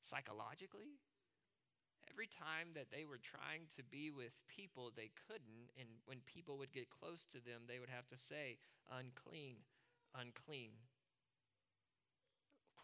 psychologically? 0.02 1.00
Every 2.12 2.28
time 2.28 2.76
that 2.76 2.92
they 2.92 3.08
were 3.08 3.16
trying 3.16 3.72
to 3.80 3.82
be 3.82 4.10
with 4.10 4.36
people, 4.52 4.92
they 4.92 5.08
couldn't. 5.16 5.72
And 5.80 5.88
when 6.04 6.20
people 6.28 6.58
would 6.58 6.76
get 6.76 6.92
close 6.92 7.24
to 7.32 7.40
them, 7.40 7.64
they 7.64 7.80
would 7.80 7.88
have 7.88 8.06
to 8.12 8.20
say, 8.20 8.60
Unclean, 8.92 9.64
unclean 10.12 10.76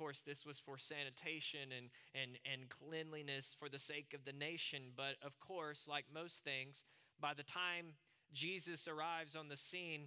course, 0.00 0.22
this 0.24 0.46
was 0.46 0.58
for 0.58 0.78
sanitation 0.78 1.68
and, 1.76 1.90
and, 2.14 2.38
and 2.50 2.70
cleanliness 2.70 3.54
for 3.58 3.68
the 3.68 3.78
sake 3.78 4.14
of 4.14 4.24
the 4.24 4.32
nation. 4.32 4.92
But 4.96 5.16
of 5.22 5.38
course, 5.38 5.86
like 5.86 6.06
most 6.12 6.42
things, 6.42 6.84
by 7.20 7.34
the 7.34 7.42
time 7.42 7.96
Jesus 8.32 8.88
arrives 8.88 9.36
on 9.36 9.48
the 9.48 9.58
scene, 9.58 10.06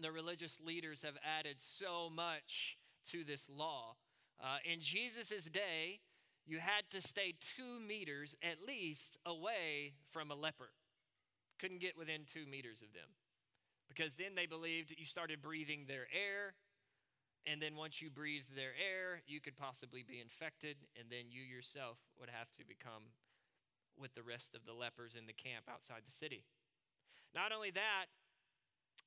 the 0.00 0.10
religious 0.10 0.58
leaders 0.60 1.02
have 1.02 1.14
added 1.24 1.56
so 1.58 2.10
much 2.10 2.76
to 3.12 3.22
this 3.22 3.48
law. 3.48 3.94
Uh, 4.42 4.56
in 4.64 4.80
Jesus' 4.80 5.44
day, 5.44 6.00
you 6.44 6.58
had 6.58 6.90
to 6.90 7.00
stay 7.00 7.34
two 7.56 7.80
meters 7.80 8.34
at 8.42 8.66
least 8.66 9.16
away 9.24 9.92
from 10.10 10.32
a 10.32 10.34
leper. 10.34 10.70
Couldn't 11.60 11.80
get 11.80 11.96
within 11.96 12.22
two 12.26 12.50
meters 12.50 12.82
of 12.82 12.92
them. 12.92 13.14
Because 13.88 14.14
then 14.14 14.34
they 14.34 14.46
believed 14.46 14.92
you 14.98 15.06
started 15.06 15.40
breathing 15.40 15.84
their 15.86 16.08
air, 16.12 16.54
and 17.46 17.60
then 17.60 17.76
once 17.76 18.00
you 18.00 18.10
breathe 18.10 18.48
their 18.56 18.72
air, 18.72 19.20
you 19.26 19.40
could 19.40 19.56
possibly 19.56 20.02
be 20.06 20.20
infected, 20.20 20.76
and 20.98 21.08
then 21.10 21.28
you 21.28 21.42
yourself 21.42 21.98
would 22.18 22.30
have 22.30 22.50
to 22.56 22.64
become 22.64 23.12
with 23.98 24.14
the 24.14 24.22
rest 24.22 24.54
of 24.54 24.64
the 24.66 24.72
lepers 24.72 25.14
in 25.14 25.26
the 25.26 25.32
camp 25.32 25.66
outside 25.70 26.02
the 26.06 26.12
city. 26.12 26.44
Not 27.34 27.52
only 27.52 27.70
that, 27.70 28.06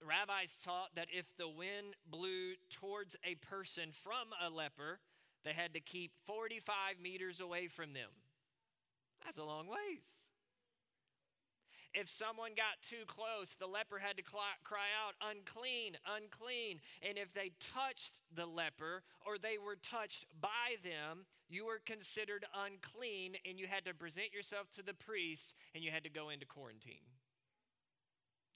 rabbis 0.06 0.58
taught 0.64 0.96
that 0.96 1.08
if 1.12 1.26
the 1.38 1.50
wind 1.50 1.96
blew 2.10 2.54
towards 2.70 3.16
a 3.24 3.36
person 3.36 3.90
from 3.92 4.30
a 4.40 4.50
leper, 4.50 5.00
they 5.44 5.54
had 5.54 5.74
to 5.74 5.80
keep 5.80 6.12
45 6.26 7.00
meters 7.02 7.40
away 7.40 7.68
from 7.68 7.94
them. 7.94 8.10
That's 9.24 9.38
a 9.38 9.44
long 9.44 9.68
ways. 9.68 10.27
If 11.94 12.10
someone 12.10 12.52
got 12.56 12.82
too 12.82 13.06
close, 13.08 13.56
the 13.58 13.68
leper 13.68 14.00
had 14.00 14.18
to 14.18 14.24
cry 14.24 14.90
out, 14.94 15.16
unclean, 15.22 15.98
unclean. 16.06 16.80
And 17.02 17.18
if 17.18 17.34
they 17.34 17.52
touched 17.60 18.20
the 18.34 18.46
leper 18.46 19.04
or 19.26 19.38
they 19.38 19.58
were 19.58 19.76
touched 19.76 20.26
by 20.40 20.78
them, 20.84 21.26
you 21.50 21.66
were 21.66 21.82
considered 21.84 22.46
unclean 22.54 23.36
and 23.48 23.60
you 23.60 23.68
had 23.68 23.86
to 23.86 23.94
present 23.94 24.34
yourself 24.34 24.70
to 24.76 24.84
the 24.84 24.94
priest 24.94 25.54
and 25.74 25.84
you 25.84 25.92
had 25.92 26.04
to 26.04 26.10
go 26.10 26.30
into 26.30 26.46
quarantine. 26.46 27.08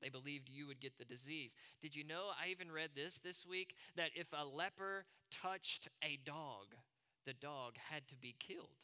They 0.01 0.09
believed 0.09 0.49
you 0.49 0.67
would 0.67 0.79
get 0.79 0.97
the 0.97 1.05
disease. 1.05 1.55
Did 1.81 1.95
you 1.95 2.03
know? 2.03 2.31
I 2.33 2.49
even 2.49 2.71
read 2.71 2.91
this 2.95 3.19
this 3.23 3.45
week 3.45 3.75
that 3.95 4.09
if 4.15 4.27
a 4.33 4.45
leper 4.45 5.05
touched 5.29 5.87
a 6.03 6.17
dog, 6.25 6.73
the 7.25 7.33
dog 7.33 7.75
had 7.89 8.07
to 8.09 8.15
be 8.15 8.35
killed. 8.39 8.81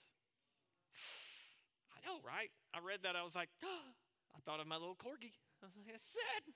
I 1.92 2.08
know, 2.08 2.20
right? 2.26 2.52
I 2.74 2.80
read 2.86 3.00
that. 3.04 3.16
I 3.16 3.24
was 3.24 3.36
like, 3.36 3.50
oh, 3.64 3.94
I 4.36 4.40
thought 4.46 4.60
of 4.60 4.68
my 4.68 4.76
little 4.76 4.96
corgi. 4.96 5.34
I 5.62 5.66
was 5.66 5.76
like, 5.76 5.88
that's 5.88 6.08
sad. 6.08 6.54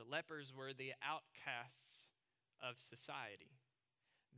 the 0.00 0.10
lepers 0.10 0.52
were 0.56 0.72
the 0.72 0.92
outcasts 1.04 2.08
of 2.62 2.80
society. 2.80 3.60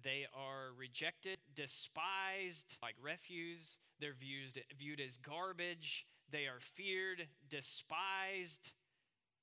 They 0.02 0.26
are 0.34 0.74
rejected, 0.76 1.38
despised, 1.54 2.78
like 2.82 2.96
refuse. 3.00 3.78
They're 4.00 4.18
viewed, 4.18 4.58
viewed 4.76 5.00
as 5.00 5.18
garbage. 5.18 6.06
They 6.30 6.50
are 6.50 6.58
feared, 6.58 7.28
despised, 7.48 8.72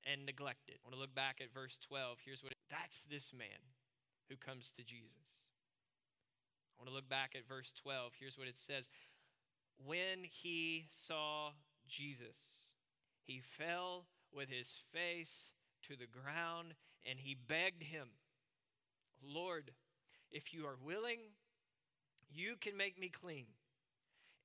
and 0.03 0.25
neglected. 0.25 0.75
I 0.75 0.83
want 0.83 0.95
to 0.95 0.99
look 0.99 1.15
back 1.15 1.39
at 1.39 1.53
verse 1.53 1.77
12. 1.87 2.17
Here's 2.25 2.43
what 2.43 2.51
it, 2.51 2.57
that's 2.69 3.03
this 3.03 3.31
man 3.31 3.71
who 4.29 4.35
comes 4.35 4.73
to 4.75 4.83
Jesus. 4.83 5.47
I 6.75 6.83
want 6.83 6.89
to 6.89 6.95
look 6.95 7.07
back 7.07 7.31
at 7.35 7.47
verse 7.47 7.71
12. 7.81 8.13
Here's 8.19 8.37
what 8.37 8.47
it 8.47 8.57
says 8.57 8.89
when 9.85 10.23
he 10.23 10.87
saw 10.89 11.51
Jesus, 11.87 12.37
he 13.23 13.39
fell 13.39 14.05
with 14.33 14.49
his 14.49 14.73
face 14.93 15.51
to 15.87 15.95
the 15.95 16.07
ground 16.07 16.73
and 17.09 17.19
he 17.19 17.35
begged 17.35 17.83
him, 17.83 18.09
Lord, 19.23 19.71
if 20.31 20.53
you 20.53 20.65
are 20.65 20.77
willing, 20.83 21.19
you 22.31 22.55
can 22.59 22.77
make 22.77 22.99
me 22.99 23.09
clean. 23.09 23.45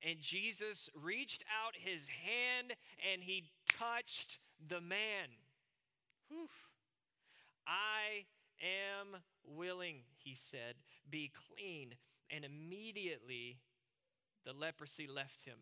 And 0.01 0.19
Jesus 0.19 0.89
reached 0.95 1.43
out 1.63 1.75
his 1.75 2.07
hand 2.07 2.73
and 3.11 3.23
he 3.23 3.45
touched 3.67 4.39
the 4.65 4.81
man. 4.81 5.29
Whew. 6.29 6.47
I 7.67 8.25
am 8.61 9.21
willing, 9.43 10.03
he 10.17 10.35
said, 10.35 10.75
be 11.09 11.31
clean. 11.49 11.95
And 12.29 12.43
immediately 12.43 13.59
the 14.45 14.53
leprosy 14.53 15.07
left 15.07 15.45
him. 15.45 15.57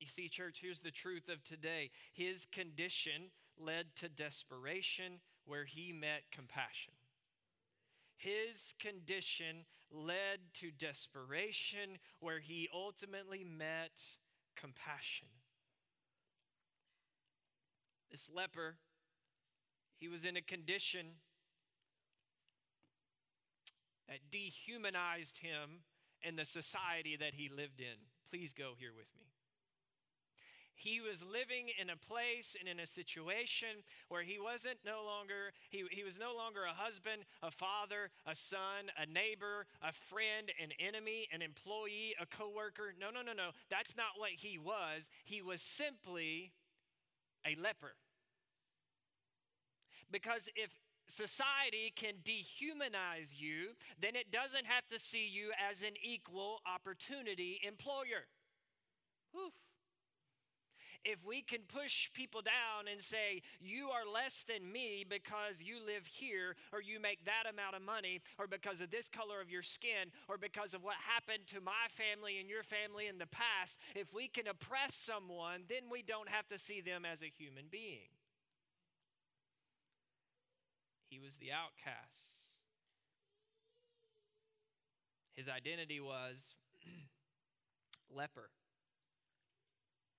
You 0.00 0.06
see, 0.08 0.28
church, 0.28 0.58
here's 0.62 0.80
the 0.80 0.90
truth 0.90 1.28
of 1.28 1.42
today. 1.44 1.90
His 2.12 2.46
condition 2.50 3.30
led 3.58 3.94
to 3.96 4.08
desperation 4.08 5.20
where 5.44 5.64
he 5.64 5.92
met 5.92 6.24
compassion. 6.32 6.94
His 8.16 8.74
condition 8.78 9.64
led 9.90 10.38
to 10.60 10.70
desperation 10.70 11.98
where 12.20 12.40
he 12.40 12.68
ultimately 12.72 13.44
met 13.44 14.00
compassion. 14.56 15.28
This 18.10 18.30
leper, 18.32 18.76
he 19.98 20.08
was 20.08 20.24
in 20.24 20.36
a 20.36 20.42
condition 20.42 21.06
that 24.08 24.18
dehumanized 24.30 25.38
him 25.38 25.80
and 26.24 26.38
the 26.38 26.44
society 26.44 27.16
that 27.16 27.34
he 27.34 27.48
lived 27.48 27.80
in. 27.80 28.08
Please 28.30 28.52
go 28.52 28.72
here 28.78 28.92
with 28.96 29.08
me. 29.18 29.24
He 30.74 31.00
was 31.00 31.24
living 31.24 31.70
in 31.80 31.88
a 31.88 31.96
place 31.96 32.56
and 32.58 32.68
in 32.68 32.80
a 32.80 32.86
situation 32.86 33.86
where 34.08 34.22
he 34.22 34.38
wasn't 34.38 34.78
no 34.84 35.04
longer, 35.04 35.52
he, 35.70 35.84
he 35.90 36.02
was 36.02 36.18
no 36.18 36.34
longer 36.34 36.64
a 36.64 36.74
husband, 36.74 37.22
a 37.42 37.50
father, 37.50 38.10
a 38.26 38.34
son, 38.34 38.90
a 38.98 39.06
neighbor, 39.06 39.66
a 39.80 39.92
friend, 39.92 40.50
an 40.60 40.70
enemy, 40.78 41.28
an 41.32 41.42
employee, 41.42 42.14
a 42.20 42.26
coworker. 42.26 42.92
No, 43.00 43.10
no, 43.10 43.22
no, 43.22 43.32
no. 43.32 43.50
That's 43.70 43.96
not 43.96 44.18
what 44.18 44.30
he 44.36 44.58
was. 44.58 45.08
He 45.24 45.40
was 45.40 45.62
simply 45.62 46.52
a 47.46 47.54
leper. 47.54 47.94
Because 50.10 50.48
if 50.56 50.70
society 51.06 51.92
can 51.94 52.14
dehumanize 52.24 53.32
you, 53.36 53.74
then 54.00 54.16
it 54.16 54.30
doesn't 54.30 54.66
have 54.66 54.86
to 54.88 54.98
see 54.98 55.26
you 55.26 55.50
as 55.70 55.82
an 55.82 55.94
equal 56.02 56.60
opportunity 56.66 57.60
employer. 57.66 58.26
Oof. 59.36 59.52
if 61.04 61.24
we 61.24 61.42
can 61.42 61.60
push 61.68 62.10
people 62.12 62.40
down 62.40 62.88
and 62.90 63.00
say, 63.00 63.42
you 63.60 63.90
are 63.90 64.10
less 64.10 64.44
than 64.48 64.72
me 64.72 65.04
because 65.08 65.60
you 65.60 65.76
live 65.84 66.06
here, 66.06 66.56
or 66.72 66.80
you 66.80 66.98
make 66.98 67.24
that 67.24 67.44
amount 67.50 67.76
of 67.76 67.82
money, 67.82 68.22
or 68.38 68.46
because 68.46 68.80
of 68.80 68.90
this 68.90 69.08
color 69.08 69.40
of 69.40 69.50
your 69.50 69.62
skin, 69.62 70.10
or 70.28 70.38
because 70.38 70.72
of 70.72 70.82
what 70.82 70.96
happened 71.06 71.46
to 71.46 71.60
my 71.60 71.86
family 71.90 72.38
and 72.40 72.48
your 72.48 72.62
family 72.62 73.06
in 73.06 73.18
the 73.18 73.26
past, 73.26 73.78
if 73.94 74.12
we 74.14 74.28
can 74.28 74.48
oppress 74.48 74.94
someone, 74.94 75.64
then 75.68 75.90
we 75.90 76.02
don't 76.02 76.28
have 76.28 76.48
to 76.48 76.58
see 76.58 76.80
them 76.80 77.04
as 77.04 77.22
a 77.22 77.26
human 77.26 77.64
being. 77.70 78.13
He 81.14 81.20
was 81.20 81.36
the 81.36 81.54
outcast. 81.54 82.50
His 85.36 85.46
identity 85.46 86.00
was 86.00 86.58
leper 88.10 88.50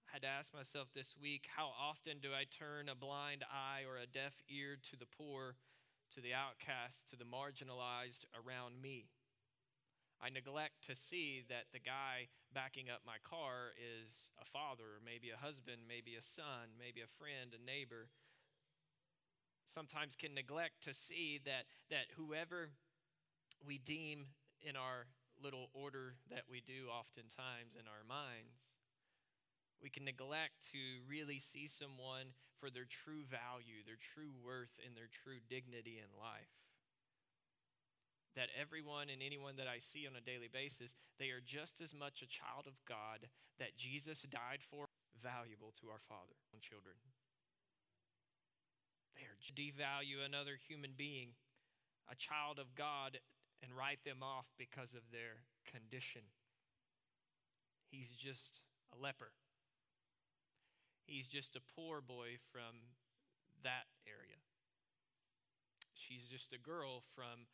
I 0.08 0.16
had 0.16 0.22
to 0.22 0.32
ask 0.32 0.54
myself 0.54 0.88
this 0.96 1.20
week 1.20 1.52
how 1.52 1.68
often 1.75 2.24
do 2.24 2.32
I 2.32 2.48
turn 2.48 2.88
a 2.88 2.96
blind 2.96 3.44
eye 3.52 3.84
or 3.84 4.00
a 4.00 4.08
deaf 4.08 4.40
ear 4.48 4.80
to 4.88 4.96
the 4.96 5.06
poor, 5.06 5.60
to 6.16 6.22
the 6.22 6.32
outcast, 6.32 7.10
to 7.12 7.18
the 7.20 7.28
marginalized 7.28 8.24
around 8.32 8.80
me? 8.82 9.12
I 10.24 10.30
neglect 10.30 10.88
to 10.88 10.96
see 10.96 11.44
that 11.50 11.75
the 11.75 11.84
guy 11.84 12.32
backing 12.54 12.88
up 12.88 13.04
my 13.04 13.20
car 13.28 13.75
is 13.75 14.32
a 14.40 14.48
father, 14.48 15.04
maybe 15.04 15.28
a 15.28 15.44
husband, 15.44 15.84
maybe 15.92 16.16
a 16.16 16.24
son, 16.24 16.80
maybe 16.80 17.04
a 17.04 17.16
friend, 17.20 17.52
a 17.52 17.60
neighbor. 17.60 18.08
Sometimes 19.68 20.16
can 20.16 20.34
neglect 20.34 20.84
to 20.84 20.94
see 20.94 21.40
that, 21.46 21.66
that 21.90 22.14
whoever 22.16 22.70
we 23.66 23.78
deem 23.78 24.28
in 24.62 24.76
our 24.76 25.08
little 25.42 25.70
order 25.74 26.16
that 26.30 26.44
we 26.50 26.62
do 26.66 26.88
oftentimes 26.90 27.76
in 27.76 27.88
our 27.88 28.08
minds 28.08 28.76
we 29.86 29.94
can 29.94 30.06
neglect 30.06 30.66
to 30.72 31.06
really 31.08 31.40
see 31.40 31.68
someone 31.68 32.34
for 32.58 32.70
their 32.70 32.90
true 32.90 33.22
value, 33.28 33.84
their 33.86 34.00
true 34.00 34.34
worth, 34.34 34.80
and 34.82 34.96
their 34.96 35.12
true 35.12 35.38
dignity 35.46 36.02
in 36.02 36.10
life. 36.18 36.50
That 38.36 38.50
everyone 38.52 39.08
and 39.14 39.22
anyone 39.22 39.56
that 39.62 39.68
I 39.68 39.80
see 39.80 40.08
on 40.08 40.18
a 40.18 40.26
daily 40.26 40.52
basis, 40.52 40.96
they 41.20 41.30
are 41.30 41.44
just 41.44 41.80
as 41.80 41.94
much 41.94 42.26
a 42.26 42.28
child 42.28 42.68
of 42.68 42.82
God 42.90 43.32
that 43.60 43.78
Jesus 43.78 44.26
died 44.28 44.60
for, 44.60 44.90
valuable 45.22 45.72
to 45.80 45.88
our 45.88 46.04
Father 46.10 46.36
and 46.52 46.66
children. 46.66 46.98
They 49.16 49.24
are 49.24 49.40
devalue 49.56 50.24
another 50.26 50.60
human 50.68 50.92
being, 50.98 51.30
a 52.12 52.16
child 52.16 52.60
of 52.60 52.76
God, 52.76 53.20
and 53.64 53.72
write 53.72 54.04
them 54.04 54.22
off 54.22 54.46
because 54.58 54.94
of 54.94 55.08
their 55.12 55.48
condition. 55.66 56.22
He's 57.90 58.12
just 58.12 58.62
a 58.94 59.02
leper. 59.02 59.32
He's 61.06 61.28
just 61.28 61.56
a 61.56 61.64
poor 61.76 62.02
boy 62.02 62.42
from 62.52 62.92
that 63.64 63.88
area. 64.06 64.42
She's 65.94 66.28
just 66.28 66.54
a 66.54 66.62
girl 66.62 67.02
from 67.16 67.48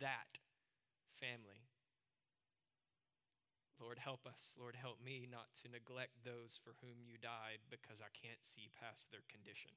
that 0.00 0.40
family. 1.20 1.64
Lord, 3.80 3.98
help 3.98 4.26
us. 4.26 4.54
Lord, 4.58 4.76
help 4.76 5.02
me 5.02 5.26
not 5.30 5.50
to 5.62 5.70
neglect 5.70 6.24
those 6.24 6.58
for 6.62 6.74
whom 6.80 7.02
you 7.02 7.18
died 7.18 7.60
because 7.70 8.00
I 8.00 8.10
can't 8.14 8.40
see 8.42 8.70
past 8.78 9.10
their 9.10 9.24
condition. 9.28 9.72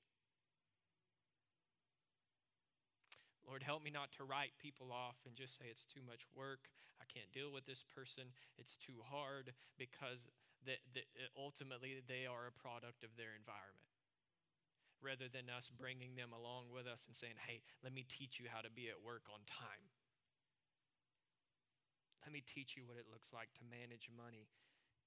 Lord, 3.48 3.64
help 3.64 3.80
me 3.80 3.90
not 3.90 4.12
to 4.20 4.28
write 4.28 4.52
people 4.60 4.92
off 4.92 5.16
and 5.24 5.32
just 5.32 5.56
say 5.56 5.72
it's 5.72 5.88
too 5.88 6.04
much 6.04 6.28
work. 6.36 6.68
I 7.00 7.08
can't 7.08 7.32
deal 7.32 7.50
with 7.50 7.64
this 7.64 7.88
person. 7.96 8.28
It's 8.60 8.76
too 8.76 9.00
hard 9.08 9.56
because 9.80 10.28
that 10.68 10.84
uh, 10.92 11.32
ultimately 11.40 12.04
they 12.04 12.28
are 12.28 12.52
a 12.52 12.60
product 12.60 13.08
of 13.08 13.16
their 13.16 13.32
environment 13.40 13.88
rather 15.00 15.30
than 15.30 15.48
us 15.48 15.70
bringing 15.70 16.18
them 16.18 16.34
along 16.34 16.74
with 16.74 16.90
us 16.90 17.06
and 17.06 17.14
saying, 17.14 17.38
hey, 17.46 17.62
let 17.86 17.94
me 17.94 18.02
teach 18.04 18.42
you 18.42 18.50
how 18.50 18.66
to 18.66 18.74
be 18.74 18.90
at 18.90 18.98
work 18.98 19.30
on 19.30 19.40
time. 19.46 19.86
Let 22.26 22.34
me 22.34 22.42
teach 22.44 22.76
you 22.76 22.84
what 22.84 23.00
it 23.00 23.08
looks 23.08 23.32
like 23.32 23.54
to 23.62 23.64
manage 23.72 24.10
money 24.12 24.50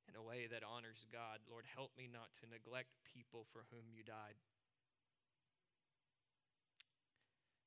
in 0.09 0.15
a 0.17 0.25
way 0.25 0.47
that 0.49 0.65
honors 0.65 1.05
God. 1.11 1.43
Lord, 1.51 1.67
help 1.69 1.93
me 1.99 2.09
not 2.09 2.33
to 2.41 2.49
neglect 2.49 2.97
people 3.03 3.45
for 3.51 3.67
whom 3.69 3.91
you 3.91 4.07
died. 4.07 4.39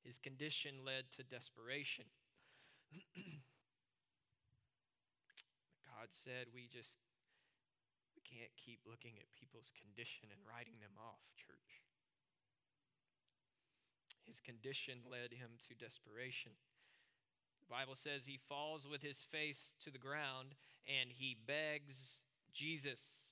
His 0.03 0.19
condition 0.19 0.83
led 0.85 1.11
to 1.15 1.23
desperation. 1.23 2.05
God 5.87 6.11
said, 6.11 6.51
We 6.53 6.67
just 6.67 6.99
we 8.11 8.21
can't 8.21 8.51
keep 8.59 8.83
looking 8.83 9.15
at 9.17 9.31
people's 9.39 9.71
condition 9.71 10.27
and 10.27 10.43
writing 10.43 10.75
them 10.83 10.99
off, 10.99 11.23
church. 11.39 11.81
His 14.27 14.39
condition 14.39 14.99
led 15.09 15.31
him 15.33 15.55
to 15.67 15.75
desperation. 15.75 16.53
The 17.61 17.71
Bible 17.71 17.95
says 17.95 18.25
he 18.25 18.37
falls 18.37 18.87
with 18.87 19.01
his 19.01 19.23
face 19.23 19.73
to 19.83 19.91
the 19.91 19.97
ground 19.97 20.55
and 20.83 21.09
he 21.11 21.37
begs 21.47 22.19
Jesus. 22.51 23.31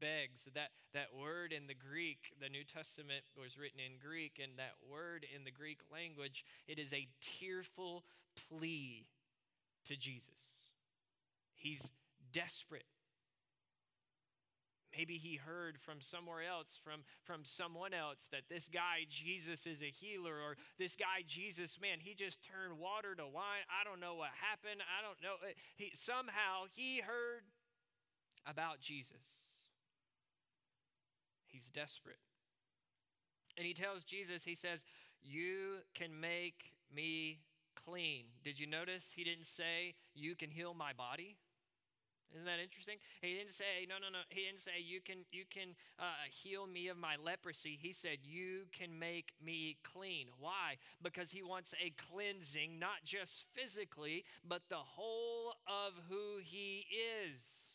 Begs. 0.00 0.48
That, 0.54 0.70
that 0.92 1.14
word 1.18 1.52
in 1.52 1.66
the 1.66 1.74
Greek, 1.74 2.34
the 2.40 2.48
New 2.48 2.64
Testament 2.64 3.24
was 3.36 3.58
written 3.58 3.80
in 3.80 3.98
Greek, 3.98 4.40
and 4.42 4.58
that 4.58 4.74
word 4.90 5.26
in 5.34 5.44
the 5.44 5.50
Greek 5.50 5.80
language, 5.92 6.44
it 6.66 6.78
is 6.78 6.92
a 6.92 7.08
tearful 7.20 8.04
plea 8.48 9.06
to 9.86 9.96
Jesus. 9.96 10.70
He's 11.54 11.90
desperate. 12.32 12.86
Maybe 14.96 15.18
he 15.18 15.36
heard 15.36 15.78
from 15.80 16.00
somewhere 16.00 16.42
else, 16.46 16.78
from, 16.82 17.02
from 17.24 17.40
someone 17.42 17.92
else, 17.92 18.28
that 18.30 18.48
this 18.48 18.68
guy 18.68 19.06
Jesus 19.08 19.66
is 19.66 19.82
a 19.82 19.90
healer, 19.90 20.34
or 20.34 20.56
this 20.78 20.94
guy 20.94 21.26
Jesus, 21.26 21.80
man, 21.80 21.98
he 22.00 22.14
just 22.14 22.38
turned 22.44 22.78
water 22.78 23.14
to 23.16 23.24
wine. 23.24 23.66
I 23.66 23.82
don't 23.82 23.98
know 23.98 24.14
what 24.14 24.30
happened. 24.38 24.82
I 24.82 25.02
don't 25.02 25.20
know. 25.20 25.34
He, 25.76 25.90
somehow 25.94 26.70
he 26.74 27.00
heard 27.00 27.42
about 28.46 28.80
Jesus. 28.80 29.43
He's 31.54 31.66
desperate. 31.66 32.18
And 33.56 33.64
he 33.64 33.74
tells 33.74 34.02
Jesus, 34.02 34.42
he 34.42 34.56
says, 34.56 34.84
You 35.22 35.84
can 35.94 36.20
make 36.20 36.72
me 36.92 37.38
clean. 37.86 38.24
Did 38.42 38.58
you 38.58 38.66
notice 38.66 39.12
he 39.14 39.22
didn't 39.22 39.46
say, 39.46 39.94
You 40.16 40.34
can 40.34 40.50
heal 40.50 40.74
my 40.74 40.92
body? 40.92 41.36
Isn't 42.34 42.46
that 42.46 42.58
interesting? 42.60 42.96
He 43.22 43.34
didn't 43.34 43.52
say, 43.52 43.86
no, 43.88 43.94
no, 44.02 44.10
no. 44.10 44.18
He 44.28 44.42
didn't 44.42 44.58
say, 44.58 44.82
you 44.84 45.00
can, 45.00 45.18
you 45.30 45.44
can 45.48 45.76
uh, 46.00 46.26
heal 46.32 46.66
me 46.66 46.88
of 46.88 46.96
my 46.96 47.14
leprosy. 47.24 47.78
He 47.80 47.92
said, 47.92 48.18
you 48.24 48.62
can 48.72 48.98
make 48.98 49.34
me 49.40 49.76
clean. 49.84 50.26
Why? 50.40 50.78
Because 51.00 51.30
he 51.30 51.44
wants 51.44 51.74
a 51.80 51.92
cleansing, 52.10 52.80
not 52.80 53.04
just 53.04 53.44
physically, 53.54 54.24
but 54.42 54.62
the 54.68 54.82
whole 54.82 55.54
of 55.68 55.92
who 56.08 56.40
he 56.42 56.86
is 57.22 57.73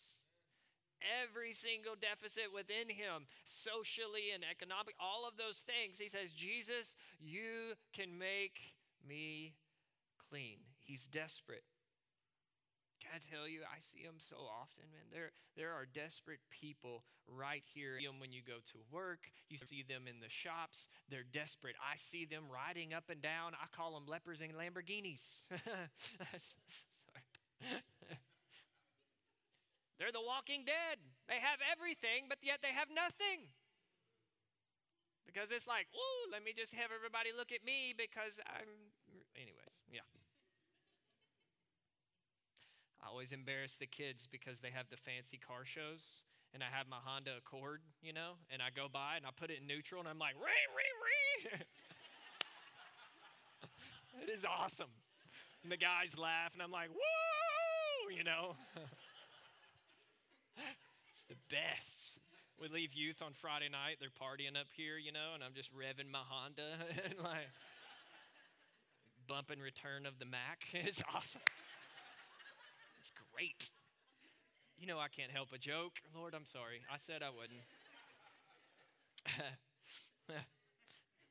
every 1.23 1.53
single 1.53 1.95
deficit 1.95 2.53
within 2.53 2.89
him, 2.89 3.27
socially 3.45 4.31
and 4.33 4.43
economic, 4.43 4.95
all 4.99 5.27
of 5.27 5.37
those 5.37 5.63
things. 5.63 5.99
He 5.99 6.09
says, 6.09 6.31
Jesus, 6.31 6.95
you 7.19 7.75
can 7.93 8.17
make 8.17 8.75
me 9.07 9.55
clean. 10.29 10.59
He's 10.79 11.07
desperate. 11.07 11.63
Can 12.99 13.11
I 13.15 13.19
tell 13.23 13.47
you, 13.47 13.61
I 13.63 13.79
see 13.79 14.03
them 14.03 14.19
so 14.19 14.35
often, 14.35 14.83
man. 14.91 15.07
There, 15.11 15.31
there 15.55 15.71
are 15.71 15.85
desperate 15.85 16.41
people 16.51 17.03
right 17.27 17.63
here. 17.73 17.97
When 18.19 18.31
you 18.31 18.41
go 18.45 18.59
to 18.71 18.77
work, 18.91 19.31
you 19.49 19.57
see 19.57 19.83
them 19.87 20.03
in 20.07 20.19
the 20.19 20.29
shops. 20.29 20.87
They're 21.09 21.23
desperate. 21.23 21.75
I 21.79 21.95
see 21.97 22.25
them 22.25 22.43
riding 22.51 22.93
up 22.93 23.09
and 23.09 23.21
down. 23.21 23.53
I 23.55 23.67
call 23.75 23.93
them 23.93 24.05
lepers 24.05 24.41
in 24.41 24.49
Lamborghinis. 24.51 25.41
Sorry. 26.37 27.81
They're 29.99 30.15
the 30.15 30.23
walking 30.23 30.63
dead. 30.63 31.03
They 31.27 31.43
have 31.43 31.59
everything, 31.59 32.31
but 32.31 32.39
yet 32.41 32.63
they 32.63 32.71
have 32.71 32.87
nothing. 32.87 33.51
Because 35.27 35.51
it's 35.51 35.67
like, 35.67 35.85
woo, 35.93 36.31
let 36.31 36.41
me 36.41 36.55
just 36.55 36.73
have 36.73 36.89
everybody 36.95 37.29
look 37.35 37.51
at 37.51 37.61
me 37.61 37.93
because 37.93 38.39
I'm. 38.47 38.95
Anyways, 39.35 39.75
yeah. 39.91 40.07
I 43.03 43.11
always 43.11 43.31
embarrass 43.31 43.75
the 43.75 43.85
kids 43.85 44.25
because 44.25 44.59
they 44.59 44.71
have 44.71 44.89
the 44.89 44.97
fancy 44.97 45.37
car 45.37 45.65
shows 45.65 46.23
and 46.53 46.63
I 46.63 46.67
have 46.71 46.87
my 46.89 46.97
Honda 47.03 47.31
Accord, 47.37 47.81
you 48.01 48.13
know, 48.13 48.41
and 48.49 48.61
I 48.61 48.69
go 48.75 48.87
by 48.91 49.17
and 49.17 49.25
I 49.25 49.29
put 49.35 49.51
it 49.51 49.59
in 49.61 49.67
neutral 49.67 50.01
and 50.01 50.09
I'm 50.09 50.19
like, 50.19 50.35
ring, 50.35 50.69
ring, 50.75 50.95
ring. 51.05 51.61
it 54.23 54.29
is 54.29 54.45
awesome. 54.45 54.91
And 55.63 55.71
the 55.71 55.77
guys 55.77 56.17
laugh 56.17 56.53
and 56.53 56.61
I'm 56.61 56.71
like, 56.71 56.89
woo, 56.89 58.15
you 58.15 58.23
know. 58.23 58.55
it's 61.19 61.27
the 61.27 61.35
best. 61.51 62.19
We 62.61 62.69
leave 62.69 62.93
youth 62.93 63.21
on 63.21 63.33
Friday 63.33 63.67
night, 63.67 63.97
they're 63.99 64.09
partying 64.09 64.59
up 64.59 64.67
here, 64.75 64.97
you 64.97 65.11
know, 65.11 65.35
and 65.35 65.43
I'm 65.43 65.53
just 65.53 65.69
revving 65.75 66.11
my 66.11 66.23
Honda 66.23 66.79
and 67.03 67.15
like 67.21 67.49
bumping 69.27 69.59
return 69.59 70.05
of 70.05 70.19
the 70.19 70.25
Mack. 70.25 70.63
It's 70.73 71.03
awesome. 71.13 71.41
It's 72.99 73.11
great. 73.33 73.69
You 74.77 74.87
know, 74.87 74.99
I 74.99 75.07
can't 75.07 75.31
help 75.31 75.49
a 75.53 75.57
joke. 75.57 75.99
Lord, 76.15 76.33
I'm 76.33 76.45
sorry. 76.45 76.81
I 76.91 76.97
said 76.97 77.21
I 77.21 77.29
wouldn't. 77.29 77.63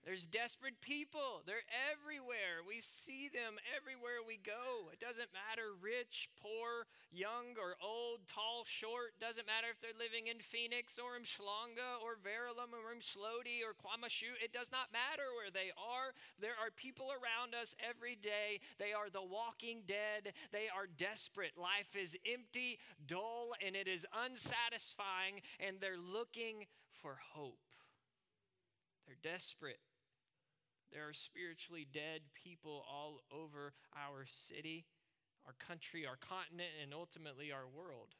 There's 0.09 0.25
desperate 0.25 0.81
people. 0.81 1.45
They're 1.45 1.69
everywhere. 1.69 2.65
We 2.65 2.81
see 2.81 3.29
them 3.29 3.61
everywhere 3.77 4.25
we 4.25 4.41
go. 4.41 4.89
It 4.89 5.05
doesn't 5.05 5.29
matter 5.37 5.77
rich, 5.77 6.33
poor, 6.41 6.89
young 7.13 7.61
or 7.61 7.77
old, 7.77 8.25
tall, 8.25 8.65
short. 8.65 9.21
Doesn't 9.21 9.45
matter 9.45 9.69
if 9.69 9.85
they're 9.85 9.93
living 10.01 10.33
in 10.33 10.41
Phoenix 10.41 10.97
or 10.97 11.21
in 11.21 11.29
Umhlanga 11.29 12.01
or 12.01 12.17
Verulam 12.17 12.73
or 12.73 12.89
Umdloti 12.89 13.61
or 13.61 13.77
Kwamashu. 13.77 14.33
It 14.41 14.57
does 14.57 14.73
not 14.73 14.97
matter 14.97 15.29
where 15.37 15.53
they 15.53 15.77
are. 15.77 16.17
There 16.41 16.57
are 16.57 16.73
people 16.73 17.13
around 17.13 17.53
us 17.53 17.77
every 17.77 18.17
day. 18.17 18.65
They 18.81 18.97
are 18.97 19.13
the 19.13 19.21
walking 19.21 19.85
dead. 19.85 20.33
They 20.57 20.73
are 20.73 20.89
desperate. 20.89 21.61
Life 21.61 21.93
is 21.93 22.17
empty, 22.25 22.81
dull, 23.05 23.53
and 23.61 23.77
it 23.77 23.85
is 23.85 24.09
unsatisfying, 24.09 25.45
and 25.61 25.85
they're 25.85 26.01
looking 26.01 26.65
for 26.97 27.21
hope. 27.37 27.61
They're 29.05 29.21
desperate. 29.21 29.85
There 30.93 31.09
are 31.09 31.15
spiritually 31.15 31.87
dead 31.93 32.23
people 32.35 32.85
all 32.89 33.21
over 33.33 33.75
our 33.95 34.25
city, 34.29 34.87
our 35.47 35.55
country, 35.59 36.07
our 36.07 36.17
continent, 36.17 36.71
and 36.83 36.95
ultimately 36.95 37.53
our 37.53 37.69
world. 37.69 38.17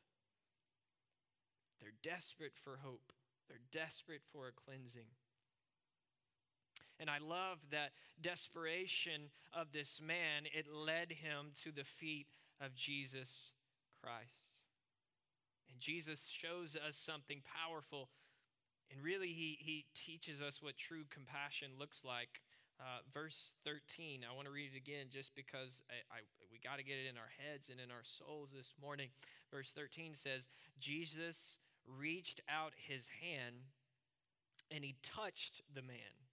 They're 1.81 1.97
desperate 2.03 2.55
for 2.63 2.81
hope, 2.83 3.13
they're 3.49 3.65
desperate 3.73 4.23
for 4.33 4.49
a 4.49 4.53
cleansing. 4.53 5.09
And 7.01 7.09
I 7.09 7.19
love 7.19 7.59
that 7.71 7.93
desperation 8.21 9.31
of 9.55 9.73
this 9.73 10.01
man, 10.05 10.51
it 10.53 10.67
led 10.69 11.13
him 11.13 11.53
to 11.63 11.71
the 11.71 11.85
feet 11.85 12.27
of 12.61 12.75
Jesus 12.75 13.53
Christ. 14.03 14.51
And 15.71 15.79
Jesus 15.79 16.29
shows 16.29 16.77
us 16.77 16.97
something 16.97 17.43
powerful. 17.47 18.09
And 18.91 19.03
really, 19.03 19.29
he, 19.29 19.59
he 19.61 19.85
teaches 19.95 20.43
us 20.43 20.61
what 20.61 20.77
true 20.77 21.05
compassion 21.09 21.69
looks 21.79 22.03
like 22.05 22.41
uh, 22.81 23.03
verse 23.13 23.53
13. 23.65 24.25
I 24.29 24.35
want 24.35 24.47
to 24.47 24.53
read 24.53 24.71
it 24.75 24.77
again 24.77 25.07
just 25.11 25.35
because 25.35 25.83
I, 25.91 26.03
I 26.15 26.19
we 26.51 26.59
got 26.59 26.79
to 26.79 26.85
get 26.85 26.99
it 26.99 27.11
in 27.11 27.19
our 27.19 27.33
heads 27.39 27.69
and 27.69 27.81
in 27.81 27.91
our 27.91 28.05
souls 28.05 28.53
this 28.57 28.73
morning. 28.81 29.09
Verse 29.51 29.73
13 29.75 30.15
says, 30.15 30.49
Jesus 30.79 31.59
reached 31.87 32.41
out 32.49 32.73
his 32.77 33.09
hand 33.21 33.67
and 34.71 34.85
he 34.85 34.97
touched 35.03 35.63
the 35.75 35.83
man. 35.83 36.29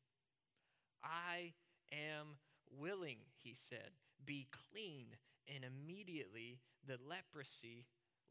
I 1.04 1.54
am 1.92 2.38
willing, 2.80 3.18
he 3.42 3.54
said, 3.54 3.92
be 4.26 4.48
clean. 4.72 5.08
And 5.48 5.64
immediately 5.64 6.60
the 6.88 6.98
leprosy 7.08 7.86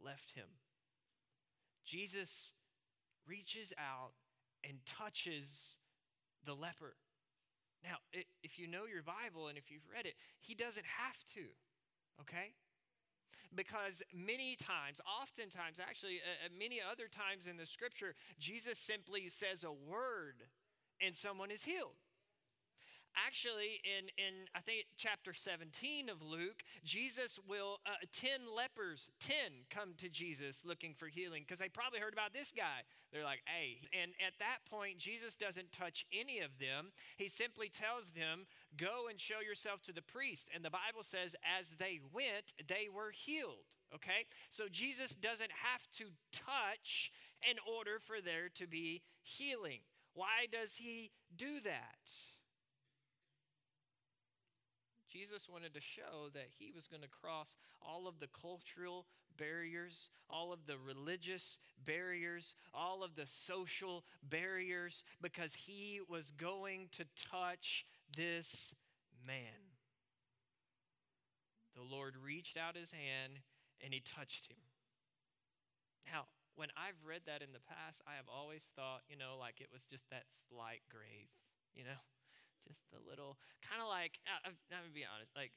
left 0.04 0.32
him. 0.34 0.48
Jesus 1.84 2.52
reaches 3.26 3.72
out 3.78 4.12
and 4.68 4.78
touches 4.84 5.76
the 6.44 6.54
leper. 6.54 6.96
Now, 7.84 7.96
if 8.42 8.58
you 8.58 8.66
know 8.66 8.86
your 8.90 9.02
Bible 9.02 9.48
and 9.48 9.58
if 9.58 9.70
you've 9.70 9.86
read 9.92 10.06
it, 10.06 10.14
he 10.40 10.54
doesn't 10.54 10.86
have 10.86 11.22
to, 11.36 11.52
okay? 12.22 12.56
Because 13.54 14.02
many 14.12 14.56
times, 14.56 15.00
oftentimes, 15.04 15.78
actually, 15.78 16.24
uh, 16.24 16.46
uh, 16.46 16.48
many 16.58 16.80
other 16.80 17.06
times 17.06 17.46
in 17.46 17.58
the 17.58 17.66
scripture, 17.66 18.14
Jesus 18.40 18.78
simply 18.78 19.28
says 19.28 19.64
a 19.64 19.70
word 19.70 20.48
and 21.00 21.14
someone 21.14 21.50
is 21.50 21.64
healed. 21.64 22.00
Actually, 23.14 23.80
in, 23.84 24.10
in 24.18 24.46
I 24.54 24.60
think 24.60 24.86
chapter 24.96 25.32
17 25.32 26.08
of 26.08 26.22
Luke, 26.22 26.62
Jesus 26.84 27.38
will, 27.46 27.78
uh, 27.86 28.02
10 28.12 28.40
lepers, 28.54 29.10
10 29.20 29.34
come 29.70 29.94
to 29.98 30.08
Jesus 30.08 30.64
looking 30.64 30.94
for 30.94 31.06
healing 31.06 31.42
because 31.46 31.58
they 31.58 31.68
probably 31.68 32.00
heard 32.00 32.12
about 32.12 32.32
this 32.32 32.52
guy. 32.54 32.82
They're 33.12 33.24
like, 33.24 33.42
hey. 33.46 33.78
And 33.92 34.12
at 34.18 34.34
that 34.40 34.66
point, 34.68 34.98
Jesus 34.98 35.34
doesn't 35.36 35.72
touch 35.72 36.06
any 36.12 36.40
of 36.40 36.58
them. 36.58 36.90
He 37.16 37.28
simply 37.28 37.68
tells 37.68 38.10
them, 38.10 38.46
go 38.76 39.06
and 39.08 39.20
show 39.20 39.40
yourself 39.40 39.82
to 39.82 39.92
the 39.92 40.02
priest. 40.02 40.48
And 40.54 40.64
the 40.64 40.70
Bible 40.70 41.02
says, 41.02 41.36
as 41.46 41.74
they 41.78 42.00
went, 42.12 42.54
they 42.66 42.88
were 42.92 43.12
healed. 43.12 43.78
Okay? 43.94 44.26
So 44.50 44.64
Jesus 44.70 45.14
doesn't 45.14 45.52
have 45.62 45.86
to 45.98 46.06
touch 46.32 47.12
in 47.48 47.56
order 47.62 48.00
for 48.00 48.20
there 48.20 48.48
to 48.56 48.66
be 48.66 49.02
healing. 49.22 49.80
Why 50.14 50.46
does 50.50 50.76
he 50.76 51.10
do 51.36 51.60
that? 51.60 52.33
Jesus 55.14 55.48
wanted 55.48 55.72
to 55.74 55.80
show 55.80 56.28
that 56.34 56.48
he 56.58 56.72
was 56.74 56.88
going 56.88 57.02
to 57.02 57.08
cross 57.08 57.54
all 57.80 58.08
of 58.08 58.18
the 58.18 58.26
cultural 58.26 59.06
barriers, 59.38 60.08
all 60.28 60.52
of 60.52 60.66
the 60.66 60.76
religious 60.76 61.58
barriers, 61.84 62.56
all 62.74 63.04
of 63.04 63.14
the 63.14 63.26
social 63.26 64.04
barriers, 64.28 65.04
because 65.22 65.54
he 65.54 66.00
was 66.08 66.32
going 66.36 66.88
to 66.92 67.04
touch 67.30 67.86
this 68.16 68.74
man. 69.24 69.70
The 71.76 71.82
Lord 71.82 72.14
reached 72.24 72.56
out 72.56 72.76
his 72.76 72.90
hand 72.90 73.38
and 73.80 73.94
he 73.94 74.00
touched 74.00 74.50
him. 74.50 74.58
Now, 76.10 76.26
when 76.56 76.68
I've 76.76 76.98
read 77.06 77.22
that 77.26 77.42
in 77.42 77.52
the 77.52 77.62
past, 77.62 78.02
I 78.06 78.16
have 78.16 78.26
always 78.26 78.70
thought, 78.74 79.02
you 79.08 79.16
know, 79.16 79.36
like 79.38 79.60
it 79.60 79.68
was 79.72 79.82
just 79.82 80.10
that 80.10 80.24
slight 80.48 80.82
grace, 80.90 81.38
you 81.74 81.84
know? 81.84 82.02
Just 82.66 82.88
a 82.92 83.02
little 83.04 83.36
kind 83.62 83.80
of 83.80 83.88
like 83.88 84.18
i'm 84.44 84.56
gonna 84.72 84.92
be 84.92 85.06
honest 85.06 85.32
like 85.36 85.52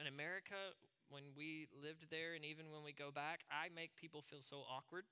in 0.00 0.06
america 0.06 0.76
when 1.08 1.34
we 1.36 1.68
lived 1.72 2.08
there 2.10 2.34
and 2.34 2.44
even 2.44 2.70
when 2.70 2.84
we 2.84 2.92
go 2.92 3.10
back 3.10 3.44
i 3.50 3.68
make 3.72 3.96
people 3.96 4.22
feel 4.22 4.40
so 4.40 4.62
awkward 4.68 5.04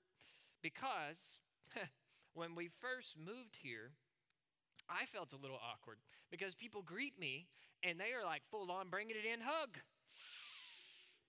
because 0.61 1.39
when 2.33 2.55
we 2.55 2.69
first 2.69 3.17
moved 3.17 3.61
here 3.61 3.93
i 4.89 5.05
felt 5.05 5.33
a 5.33 5.39
little 5.39 5.59
awkward 5.59 5.97
because 6.33 6.55
people 6.55 6.81
greet 6.81 7.19
me 7.19 7.47
and 7.83 7.99
they 7.99 8.15
are 8.15 8.23
like 8.23 8.41
full 8.49 8.71
on 8.71 8.87
bringing 8.89 9.15
it 9.19 9.27
in 9.27 9.41
hug. 9.43 9.77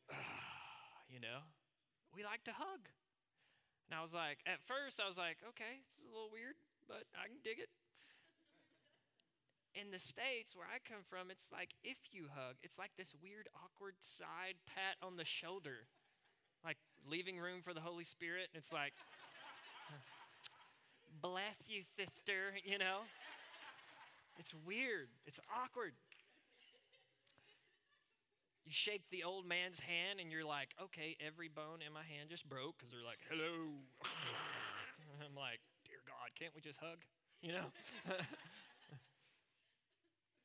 You 1.12 1.20
know? 1.20 1.46
We 2.10 2.24
like 2.24 2.42
to 2.50 2.50
hug. 2.50 2.90
And 3.86 3.94
i 3.94 4.02
was 4.02 4.10
like 4.16 4.40
at 4.48 4.64
first 4.64 4.98
i 4.98 5.06
was 5.06 5.20
like 5.20 5.38
okay 5.44 5.84
this 5.94 6.02
is 6.02 6.10
a 6.10 6.14
little 6.14 6.32
weird 6.32 6.56
but 6.88 7.04
i 7.14 7.28
can 7.28 7.38
dig 7.44 7.60
it 7.60 7.68
in 9.74 9.90
the 9.90 9.98
States 9.98 10.54
where 10.54 10.66
I 10.66 10.78
come 10.86 11.02
from, 11.08 11.30
it's 11.30 11.48
like 11.52 11.74
if 11.82 11.98
you 12.12 12.26
hug, 12.34 12.56
it's 12.62 12.78
like 12.78 12.92
this 12.96 13.14
weird, 13.22 13.48
awkward 13.54 13.94
side 14.00 14.62
pat 14.66 14.96
on 15.02 15.16
the 15.16 15.24
shoulder, 15.24 15.90
like 16.64 16.78
leaving 17.08 17.38
room 17.38 17.60
for 17.62 17.74
the 17.74 17.80
Holy 17.80 18.04
Spirit. 18.04 18.48
And 18.54 18.62
it's 18.62 18.72
like, 18.72 18.94
bless 21.22 21.56
you, 21.66 21.82
sister, 21.98 22.54
you 22.64 22.78
know? 22.78 23.02
It's 24.38 24.54
weird, 24.66 25.08
it's 25.26 25.40
awkward. 25.50 25.92
You 28.64 28.72
shake 28.72 29.04
the 29.10 29.24
old 29.24 29.46
man's 29.46 29.78
hand 29.78 30.20
and 30.20 30.32
you're 30.32 30.46
like, 30.46 30.72
okay, 30.80 31.16
every 31.20 31.48
bone 31.48 31.84
in 31.86 31.92
my 31.92 32.02
hand 32.02 32.30
just 32.30 32.48
broke 32.48 32.78
because 32.78 32.90
they're 32.90 33.04
like, 33.04 33.20
hello. 33.28 33.76
I'm 35.20 35.36
like, 35.36 35.60
dear 35.84 36.00
God, 36.08 36.32
can't 36.38 36.54
we 36.56 36.62
just 36.62 36.80
hug? 36.80 37.04
You 37.42 37.52
know? 37.52 37.68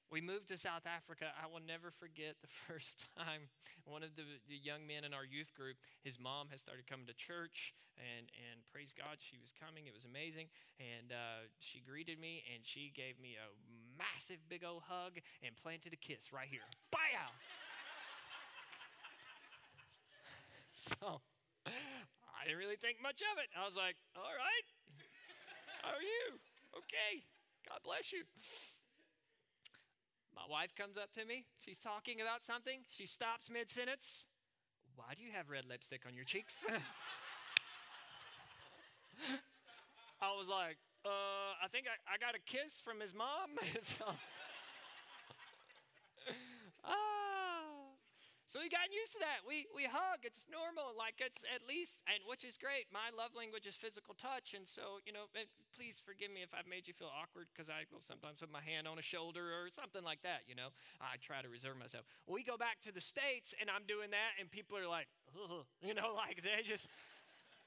We 0.09 0.25
moved 0.25 0.49
to 0.49 0.57
South 0.57 0.89
Africa. 0.89 1.29
I 1.37 1.45
will 1.45 1.61
never 1.61 1.93
forget 1.93 2.41
the 2.41 2.49
first 2.67 3.05
time 3.13 3.53
one 3.85 4.01
of 4.01 4.17
the, 4.17 4.25
the, 4.49 4.57
young 4.57 4.85
men 4.85 5.05
in 5.05 5.13
our 5.13 5.25
youth 5.25 5.53
group, 5.53 5.77
his 6.01 6.17
mom 6.17 6.49
has 6.49 6.61
started 6.61 6.85
coming 6.85 7.05
to 7.09 7.17
church, 7.17 7.73
and, 7.97 8.29
and 8.49 8.61
praise 8.69 8.93
God, 8.93 9.17
she 9.17 9.37
was 9.41 9.53
coming. 9.53 9.89
It 9.89 9.93
was 9.93 10.05
amazing. 10.05 10.49
And 10.77 11.09
uh, 11.13 11.49
she 11.57 11.81
greeted 11.81 12.21
me, 12.21 12.45
and 12.53 12.61
she 12.65 12.93
gave 12.93 13.17
me 13.21 13.37
a 13.37 13.49
massive, 13.97 14.41
big 14.49 14.65
old 14.65 14.85
hug 14.85 15.17
and 15.41 15.57
planted 15.57 15.93
a 15.93 15.99
kiss 16.01 16.33
right 16.33 16.49
here. 16.49 16.65
Bam! 16.93 17.33
so 20.73 21.21
I 21.69 22.45
didn't 22.45 22.61
really 22.61 22.81
think 22.81 22.97
much 23.01 23.21
of 23.25 23.37
it. 23.41 23.49
I 23.57 23.65
was 23.65 23.77
like, 23.77 23.97
all 24.17 24.33
right, 24.33 24.65
how 25.81 25.93
are 25.97 26.05
you? 26.05 26.37
Okay, 26.77 27.25
God 27.65 27.81
bless 27.85 28.13
you. 28.13 28.25
My 30.39 30.47
wife 30.49 30.73
comes 30.73 30.95
up 30.95 31.11
to 31.19 31.25
me. 31.25 31.43
She's 31.59 31.79
talking 31.79 32.21
about 32.21 32.45
something. 32.45 32.79
She 32.87 33.05
stops 33.05 33.49
mid 33.51 33.69
sentence. 33.69 34.25
Why 34.95 35.13
do 35.17 35.21
you 35.21 35.31
have 35.33 35.49
red 35.49 35.65
lipstick 35.67 36.03
on 36.07 36.15
your 36.15 36.23
cheeks? 36.23 36.55
I 40.21 40.31
was 40.31 40.47
like, 40.47 40.77
uh, 41.05 41.59
I 41.63 41.67
think 41.69 41.87
I, 41.87 42.15
I 42.15 42.17
got 42.17 42.35
a 42.35 42.39
kiss 42.39 42.79
from 42.79 43.01
his 43.01 43.13
mom. 43.13 43.59
so, 43.81 44.05
So 48.49 48.57
we 48.57 48.65
got 48.65 48.89
used 48.89 49.13
to 49.13 49.21
that. 49.21 49.45
We, 49.45 49.69
we 49.69 49.85
hug. 49.85 50.25
It's 50.25 50.49
normal. 50.49 50.97
Like 50.97 51.21
it's 51.21 51.45
at 51.45 51.69
least, 51.69 52.01
and 52.09 52.17
which 52.25 52.41
is 52.41 52.57
great. 52.57 52.89
My 52.89 53.13
love 53.13 53.37
language 53.37 53.69
is 53.69 53.77
physical 53.77 54.17
touch. 54.17 54.57
And 54.57 54.65
so, 54.65 54.97
you 55.05 55.13
know, 55.13 55.29
please 55.77 56.01
forgive 56.01 56.33
me 56.33 56.41
if 56.41 56.49
I've 56.49 56.65
made 56.65 56.89
you 56.89 56.97
feel 56.97 57.13
awkward 57.13 57.45
because 57.53 57.69
I 57.69 57.85
will 57.93 58.01
sometimes 58.01 58.41
put 58.41 58.49
my 58.49 58.65
hand 58.65 58.89
on 58.89 58.97
a 58.97 59.05
shoulder 59.05 59.53
or 59.53 59.69
something 59.69 60.01
like 60.01 60.25
that, 60.25 60.49
you 60.49 60.57
know. 60.57 60.73
I 60.97 61.21
try 61.21 61.45
to 61.45 61.49
reserve 61.49 61.77
myself. 61.77 62.09
we 62.25 62.41
go 62.41 62.57
back 62.57 62.81
to 62.89 62.91
the 62.91 63.05
States 63.05 63.53
and 63.61 63.69
I'm 63.69 63.85
doing 63.85 64.09
that 64.17 64.41
and 64.41 64.49
people 64.49 64.81
are 64.81 64.89
like, 64.89 65.05
you 65.85 65.93
know, 65.93 66.17
like 66.25 66.41
they 66.41 66.65
just, 66.65 66.89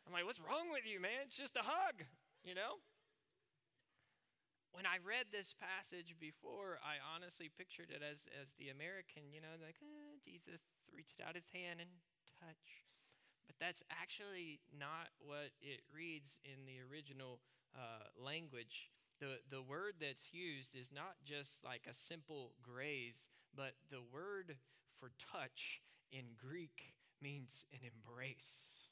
I'm 0.02 0.10
like, 0.10 0.26
what's 0.26 0.42
wrong 0.42 0.66
with 0.74 0.82
you, 0.82 0.98
man? 0.98 1.30
It's 1.30 1.38
just 1.38 1.54
a 1.54 1.62
hug, 1.62 2.02
you 2.42 2.58
know? 2.58 2.82
When 4.72 4.88
I 4.88 5.00
read 5.04 5.28
this 5.28 5.52
passage 5.52 6.16
before, 6.16 6.80
I 6.80 6.96
honestly 7.00 7.52
pictured 7.52 7.92
it 7.92 8.00
as, 8.00 8.24
as 8.40 8.48
the 8.56 8.72
American, 8.72 9.28
you 9.32 9.44
know, 9.44 9.60
like, 9.60 9.76
eh, 9.84 10.16
Jesus 10.24 10.64
reached 10.88 11.20
out 11.20 11.36
his 11.36 11.48
hand 11.52 11.80
and 11.80 11.92
touch. 12.40 12.88
But 13.44 13.56
that's 13.60 13.84
actually 13.92 14.60
not 14.72 15.12
what 15.20 15.52
it 15.60 15.84
reads 15.92 16.40
in 16.44 16.64
the 16.64 16.80
original 16.80 17.40
uh, 17.76 18.08
language. 18.16 18.88
The, 19.20 19.44
the 19.52 19.62
word 19.62 20.00
that's 20.00 20.32
used 20.32 20.74
is 20.74 20.88
not 20.88 21.20
just 21.24 21.60
like 21.64 21.84
a 21.84 21.94
simple 21.94 22.56
graze, 22.64 23.28
but 23.54 23.76
the 23.92 24.02
word 24.02 24.56
for 24.98 25.12
touch 25.20 25.80
in 26.10 26.32
Greek 26.40 26.96
means 27.20 27.64
an 27.72 27.80
embrace. 27.84 28.88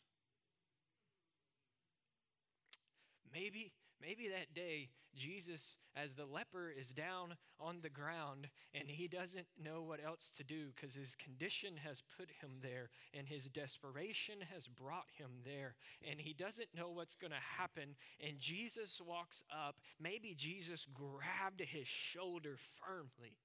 Maybe 3.33 3.73
Maybe 4.01 4.29
that 4.29 4.55
day, 4.55 4.89
Jesus, 5.15 5.77
as 5.95 6.15
the 6.15 6.25
leper, 6.25 6.71
is 6.71 6.89
down 6.89 7.35
on 7.59 7.81
the 7.83 7.91
ground 7.91 8.49
and 8.73 8.89
he 8.89 9.09
doesn't 9.09 9.47
know 9.63 9.83
what 9.83 10.01
else 10.05 10.31
to 10.37 10.45
do 10.45 10.69
because 10.75 10.95
his 10.95 11.15
condition 11.15 11.75
has 11.85 12.03
put 12.17 12.31
him 12.41 12.51
there 12.63 12.89
and 13.13 13.29
his 13.29 13.45
desperation 13.45 14.37
has 14.53 14.67
brought 14.67 15.11
him 15.19 15.31
there 15.45 15.75
and 16.09 16.21
he 16.21 16.33
doesn't 16.33 16.75
know 16.75 16.91
what's 16.91 17.17
going 17.17 17.33
to 17.33 17.59
happen. 17.59 17.97
And 18.27 18.39
Jesus 18.39 19.01
walks 19.05 19.43
up. 19.53 19.77
Maybe 20.01 20.35
Jesus 20.35 20.87
grabbed 20.95 21.61
his 21.61 21.87
shoulder 21.87 22.57
firmly 22.81 23.37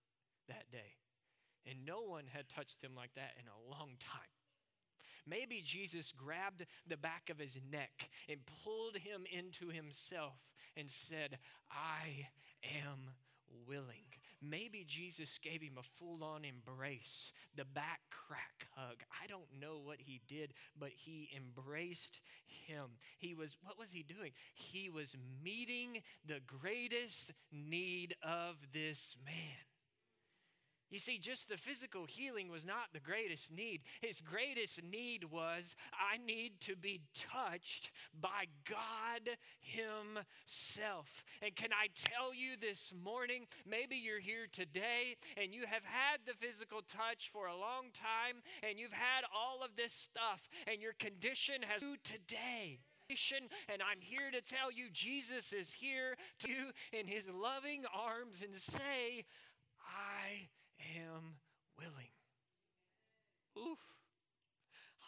that 0.48 0.72
day. 0.72 0.96
And 1.70 1.86
no 1.86 2.02
one 2.02 2.26
had 2.32 2.48
touched 2.48 2.82
him 2.82 2.91
like 2.96 3.13
that 3.15 3.34
in 3.39 3.48
a 3.48 3.72
long 3.72 3.98
time. 4.00 4.30
Maybe 5.27 5.61
Jesus 5.65 6.11
grabbed 6.11 6.65
the 6.88 6.97
back 6.97 7.29
of 7.29 7.39
his 7.39 7.57
neck 7.71 8.09
and 8.29 8.39
pulled 8.63 8.97
him 8.97 9.25
into 9.31 9.69
himself 9.69 10.33
and 10.77 10.89
said, 10.89 11.38
I 11.71 12.27
am 12.83 13.11
willing. 13.67 14.05
Maybe 14.41 14.85
Jesus 14.88 15.39
gave 15.41 15.61
him 15.61 15.77
a 15.79 15.83
full 15.97 16.23
on 16.23 16.43
embrace, 16.45 17.31
the 17.55 17.65
back 17.65 18.01
crack 18.11 18.67
hug. 18.75 18.97
I 19.23 19.27
don't 19.27 19.59
know 19.59 19.79
what 19.83 19.97
he 19.99 20.21
did, 20.27 20.53
but 20.77 20.89
he 20.89 21.29
embraced 21.35 22.19
him. 22.45 22.97
He 23.17 23.33
was, 23.33 23.57
what 23.63 23.79
was 23.79 23.91
he 23.91 24.03
doing? 24.03 24.31
He 24.53 24.89
was 24.89 25.15
meeting 25.43 26.03
the 26.27 26.41
greatest 26.45 27.31
need 27.51 28.15
of 28.21 28.55
this 28.71 29.15
man. 29.25 29.35
You 30.89 31.00
see, 31.00 31.17
just 31.17 31.50
the 31.50 31.58
physical 31.58 32.06
healing 32.06 32.50
was 32.50 32.65
not 32.65 32.93
the 32.93 33.00
greatest 33.00 33.52
need. 33.52 33.82
His 34.02 34.21
greatest 34.21 34.82
need 34.84 35.26
was 35.26 35.76
I 35.93 36.17
need 36.17 36.60
to 36.62 36.76
be 36.76 37.02
touched 37.13 37.91
by 38.19 38.45
God 38.69 39.38
Himself. 39.60 41.24
And 41.41 41.56
can 41.56 41.71
I 41.74 41.88
tell 41.95 42.34
you 42.34 42.56
this 42.60 42.93
morning, 43.04 43.48
maybe 43.67 43.95
you're 43.95 44.19
here 44.19 44.48
today 44.52 45.15
and 45.38 45.54
you 45.54 45.65
have 45.65 45.84
had 45.84 46.19
the 46.26 46.34
physical 46.34 46.82
touch 46.82 47.30
for 47.34 47.48
a 47.48 47.58
long 47.58 47.91
time 47.93 48.41
and 48.67 48.80
you've 48.80 48.93
had 48.93 49.24
all 49.36 49.63
of 49.63 49.76
this 49.76 49.93
stuff 49.93 50.48
and 50.67 50.82
your 50.82 50.93
condition 50.93 51.56
has 51.67 51.82
today. 52.04 52.80
And 53.69 53.82
I'm 53.84 54.02
here 54.02 54.32
to 54.32 54.41
tell 54.41 54.71
you, 54.71 54.86
Jesus 54.91 55.54
is 55.54 55.74
here 55.74 56.15
to 56.39 56.50
you 56.50 56.71
in 56.91 57.06
his 57.06 57.30
loving 57.30 57.84
arms 57.93 58.41
and 58.41 58.56
say, 58.56 59.26
am 61.15 61.36
willing. 61.78 62.13
Oof. 63.58 63.80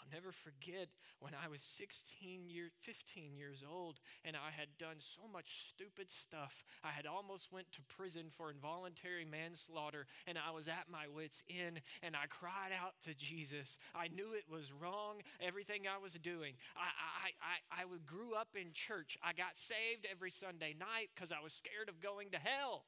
I'll 0.08 0.15
never 0.15 0.32
forget 0.32 0.88
when 1.20 1.34
I 1.34 1.48
was 1.48 1.62
16 1.62 2.48
years, 2.48 2.72
15 2.84 3.36
years 3.36 3.63
old, 3.67 4.00
and 4.24 4.36
I 4.36 4.52
had 4.56 4.70
done 4.78 4.98
so 5.00 5.28
much 5.32 5.67
stupid 5.70 6.12
stuff. 6.12 6.63
I 6.84 6.91
had 6.91 7.06
almost 7.06 7.52
went 7.52 7.72
to 7.74 7.82
prison 7.98 8.28
for 8.30 8.52
involuntary 8.52 9.26
manslaughter, 9.26 10.06
and 10.26 10.38
I 10.38 10.52
was 10.52 10.67
at 10.67 10.88
my 10.89 11.08
wits' 11.13 11.43
end, 11.50 11.82
and 12.02 12.15
I 12.15 12.28
cried 12.30 12.72
out 12.72 12.93
to 13.04 13.13
Jesus. 13.13 13.78
I 13.96 14.08
knew 14.08 14.34
it 14.34 14.46
was 14.50 14.72
wrong, 14.72 15.22
everything 15.41 15.88
I 15.88 16.02
was 16.02 16.13
doing. 16.13 16.54
I, 16.76 16.88
I, 17.28 17.82
I, 17.82 17.84
I 17.84 17.86
grew 18.06 18.36
up 18.36 18.50
in 18.56 18.72
church. 18.74 19.17
I 19.22 19.34
got 19.34 19.58
saved 19.58 20.08
every 20.10 20.32
Sunday 20.32 20.76
night 20.78 21.10
because 21.15 21.32
I 21.32 21.43
was 21.43 21.54
scared 21.54 21.89
of 21.89 22.00
going 22.00 22.32
to 22.32 22.38
hell, 22.38 22.86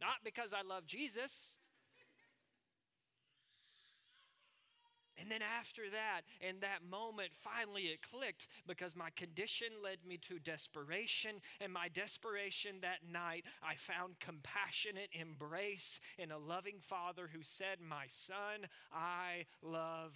not 0.00 0.22
because 0.22 0.52
I 0.52 0.62
love 0.62 0.86
Jesus. 0.86 1.61
And 5.20 5.30
then 5.30 5.40
after 5.42 5.82
that, 5.90 6.22
in 6.40 6.60
that 6.60 6.84
moment, 6.88 7.30
finally 7.34 7.82
it 7.82 8.00
clicked 8.02 8.48
because 8.66 8.96
my 8.96 9.10
condition 9.10 9.68
led 9.82 9.98
me 10.06 10.18
to 10.28 10.38
desperation. 10.38 11.40
And 11.60 11.72
my 11.72 11.88
desperation 11.88 12.76
that 12.82 13.00
night, 13.10 13.44
I 13.62 13.74
found 13.74 14.20
compassionate 14.20 15.10
embrace 15.12 16.00
in 16.18 16.30
a 16.30 16.38
loving 16.38 16.80
father 16.80 17.30
who 17.32 17.42
said, 17.42 17.78
My 17.80 18.06
son, 18.08 18.68
I 18.92 19.46
love. 19.62 20.12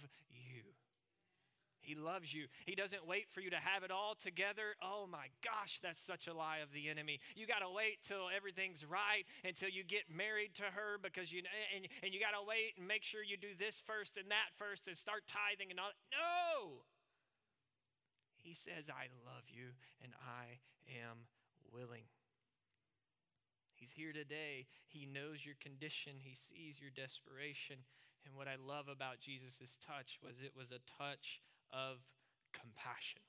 He 1.87 1.95
loves 1.95 2.35
you. 2.35 2.51
He 2.67 2.75
doesn't 2.75 3.07
wait 3.07 3.31
for 3.31 3.39
you 3.39 3.49
to 3.49 3.63
have 3.63 3.87
it 3.87 3.95
all 3.95 4.11
together. 4.19 4.75
Oh 4.83 5.07
my 5.07 5.31
gosh, 5.39 5.79
that's 5.79 6.03
such 6.03 6.27
a 6.27 6.35
lie 6.35 6.59
of 6.59 6.75
the 6.75 6.91
enemy. 6.91 7.23
You 7.31 7.47
got 7.47 7.63
to 7.63 7.71
wait 7.71 8.03
till 8.03 8.27
everything's 8.27 8.83
right 8.83 9.23
until 9.47 9.71
you 9.71 9.87
get 9.87 10.11
married 10.11 10.51
to 10.59 10.67
her 10.67 10.99
because 10.99 11.31
you 11.31 11.47
and, 11.71 11.87
and 12.03 12.11
you 12.11 12.19
got 12.19 12.35
to 12.35 12.43
wait 12.43 12.75
and 12.75 12.83
make 12.83 13.07
sure 13.07 13.23
you 13.23 13.39
do 13.39 13.55
this 13.55 13.79
first 13.79 14.19
and 14.19 14.27
that 14.35 14.51
first 14.59 14.91
and 14.91 14.99
start 14.99 15.31
tithing 15.31 15.71
and 15.71 15.79
all. 15.79 15.95
No. 16.11 16.83
He 18.35 18.51
says, 18.51 18.91
"I 18.91 19.07
love 19.23 19.47
you 19.47 19.79
and 20.03 20.11
I 20.19 20.59
am 20.91 21.31
willing." 21.71 22.11
He's 23.79 23.95
here 23.95 24.11
today. 24.11 24.67
He 24.91 25.07
knows 25.07 25.45
your 25.47 25.55
condition. 25.63 26.19
He 26.19 26.35
sees 26.35 26.81
your 26.83 26.91
desperation. 26.91 27.87
And 28.27 28.35
what 28.35 28.51
I 28.51 28.59
love 28.59 28.91
about 28.91 29.23
Jesus' 29.23 29.79
touch 29.79 30.19
was 30.19 30.43
it 30.43 30.51
was 30.51 30.75
a 30.75 30.83
touch 30.83 31.39
of 31.71 31.99
compassion. 32.53 33.21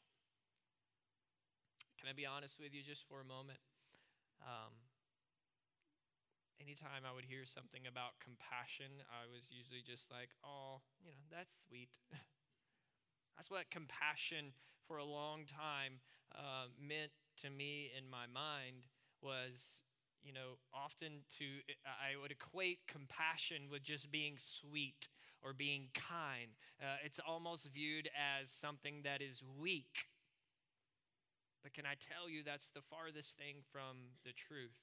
Can 1.99 2.09
I 2.09 2.15
be 2.15 2.27
honest 2.27 2.61
with 2.63 2.73
you 2.73 2.83
just 2.87 3.03
for 3.09 3.21
a 3.21 3.27
moment? 3.27 3.59
Um, 4.43 4.73
anytime 6.63 7.03
I 7.03 7.15
would 7.15 7.27
hear 7.27 7.43
something 7.43 7.87
about 7.91 8.23
compassion, 8.23 9.03
I 9.11 9.27
was 9.27 9.51
usually 9.51 9.83
just 9.83 10.11
like, 10.11 10.31
oh, 10.47 10.83
you 11.03 11.11
know, 11.11 11.27
that's 11.31 11.55
sweet. 11.67 11.99
that's 13.39 13.51
what 13.51 13.71
compassion 13.71 14.55
for 14.87 14.99
a 14.99 15.05
long 15.05 15.47
time 15.47 16.01
uh, 16.35 16.67
meant 16.79 17.13
to 17.43 17.51
me 17.51 17.91
in 17.97 18.09
my 18.09 18.27
mind 18.27 18.87
was 19.23 19.83
you 20.23 20.33
know 20.33 20.59
often 20.75 21.23
to 21.39 21.45
i 21.87 22.19
would 22.21 22.33
equate 22.33 22.79
compassion 22.89 23.71
with 23.71 23.83
just 23.83 24.11
being 24.11 24.35
sweet 24.39 25.09
or 25.43 25.53
being 25.53 25.89
kind. 25.95 26.51
Uh, 26.81 26.97
it's 27.05 27.21
almost 27.27 27.69
viewed 27.73 28.09
as 28.15 28.51
something 28.51 29.03
that 29.05 29.23
is 29.23 29.43
weak. 29.59 30.07
But 31.63 31.75
can 31.75 31.85
I 31.87 31.95
tell 31.99 32.29
you 32.29 32.43
that's 32.45 32.71
the 32.71 32.81
farthest 32.81 33.37
thing 33.37 33.57
from 33.73 34.15
the 34.25 34.33
truth? 34.33 34.79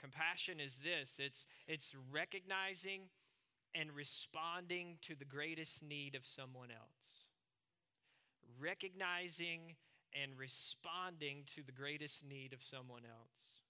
Compassion 0.00 0.60
is 0.60 0.78
this 0.84 1.16
it's, 1.18 1.46
it's 1.66 1.92
recognizing 2.12 3.02
and 3.74 3.92
responding 3.94 4.98
to 5.02 5.14
the 5.14 5.24
greatest 5.24 5.82
need 5.82 6.14
of 6.14 6.26
someone 6.26 6.70
else. 6.70 7.24
Recognizing 8.58 9.76
and 10.14 10.32
responding 10.38 11.44
to 11.54 11.62
the 11.62 11.72
greatest 11.72 12.24
need 12.24 12.52
of 12.52 12.62
someone 12.62 13.02
else. 13.04 13.65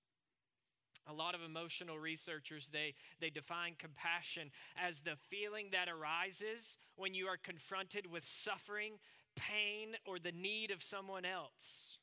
A 1.09 1.13
lot 1.13 1.35
of 1.35 1.41
emotional 1.43 1.99
researchers 1.99 2.69
they 2.73 2.95
they 3.21 3.31
define 3.31 3.75
compassion 3.79 4.51
as 4.77 5.01
the 5.01 5.17
feeling 5.31 5.69
that 5.73 5.89
arises 5.89 6.79
when 6.97 7.15
you 7.15 7.27
are 7.27 7.37
confronted 7.37 8.11
with 8.11 8.25
suffering, 8.25 8.95
pain, 9.37 9.97
or 10.05 10.19
the 10.19 10.33
need 10.33 10.71
of 10.71 10.83
someone 10.83 11.25
else. 11.25 11.99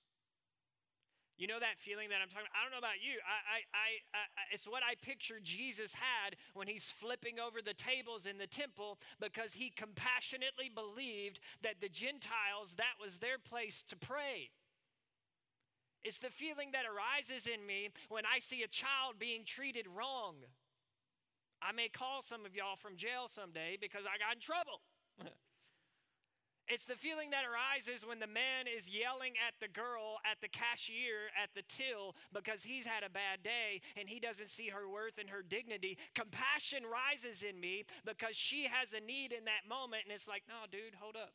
You 1.38 1.48
know 1.48 1.60
that 1.60 1.82
feeling 1.82 2.10
that 2.10 2.22
I'm 2.22 2.30
talking 2.30 2.46
about? 2.46 2.56
I 2.56 2.62
don't 2.62 2.72
know 2.72 2.78
about 2.78 3.02
you. 3.02 3.18
I, 3.26 3.58
I, 3.58 3.60
I, 3.74 3.90
I, 4.14 4.44
it's 4.54 4.68
what 4.68 4.84
I 4.86 4.94
picture 5.02 5.42
Jesus 5.42 5.96
had 5.96 6.38
when 6.54 6.68
he's 6.68 6.94
flipping 6.94 7.40
over 7.40 7.58
the 7.60 7.74
tables 7.74 8.28
in 8.28 8.38
the 8.38 8.46
temple 8.46 9.00
because 9.20 9.56
he 9.56 9.74
compassionately 9.74 10.70
believed 10.70 11.40
that 11.64 11.82
the 11.82 11.90
Gentiles, 11.90 12.78
that 12.78 13.02
was 13.02 13.18
their 13.18 13.42
place 13.42 13.84
to 13.90 13.98
pray. 13.98 14.52
It's 16.04 16.20
the 16.20 16.30
feeling 16.30 16.72
that 16.74 16.84
arises 16.84 17.48
in 17.48 17.66
me 17.66 17.90
when 18.10 18.24
I 18.26 18.40
see 18.40 18.62
a 18.64 18.68
child 18.68 19.16
being 19.20 19.46
treated 19.46 19.88
wrong. 19.88 20.36
I 21.62 21.72
may 21.72 21.88
call 21.88 22.22
some 22.22 22.46
of 22.46 22.56
y'all 22.56 22.76
from 22.76 22.98
jail 22.98 23.28
someday 23.30 23.78
because 23.80 24.04
I 24.06 24.20
got 24.20 24.36
in 24.36 24.42
trouble. 24.42 24.84
it's 26.68 26.84
the 26.84 27.00
feeling 27.00 27.32
that 27.32 27.48
arises 27.48 28.06
when 28.06 28.20
the 28.20 28.28
man 28.28 28.68
is 28.68 28.92
yelling 28.92 29.40
at 29.40 29.56
the 29.64 29.72
girl 29.72 30.20
at 30.30 30.44
the 30.44 30.52
cashier 30.52 31.32
at 31.42 31.56
the 31.56 31.64
till 31.70 32.20
because 32.34 32.64
he's 32.64 32.84
had 32.84 33.04
a 33.08 33.10
bad 33.10 33.40
day 33.42 33.80
and 33.96 34.10
he 34.10 34.20
doesn't 34.20 34.52
see 34.52 34.68
her 34.76 34.90
worth 34.90 35.18
and 35.18 35.30
her 35.30 35.42
dignity. 35.42 35.98
Compassion 36.14 36.84
rises 36.84 37.44
in 37.44 37.62
me 37.62 37.86
because 38.04 38.36
she 38.36 38.68
has 38.68 38.92
a 38.92 39.00
need 39.00 39.32
in 39.32 39.46
that 39.46 39.64
moment 39.64 40.04
and 40.04 40.12
it's 40.12 40.28
like, 40.28 40.44
no, 40.50 40.68
dude, 40.70 41.00
hold 41.00 41.16
up 41.16 41.32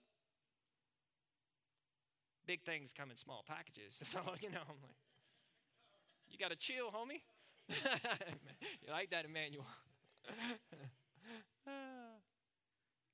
big 2.49 2.63
things 2.63 2.95
come 2.97 3.11
in 3.11 3.17
small 3.17 3.45
packages. 3.47 4.01
So, 4.05 4.19
you 4.41 4.51
know, 4.51 4.65
I'm 4.69 4.81
like, 4.83 4.97
You 6.31 6.39
got 6.39 6.51
to 6.51 6.57
chill, 6.57 6.91
homie. 6.91 7.21
you 7.69 8.91
like 8.91 9.11
that, 9.11 9.27
Emmanuel? 9.27 9.67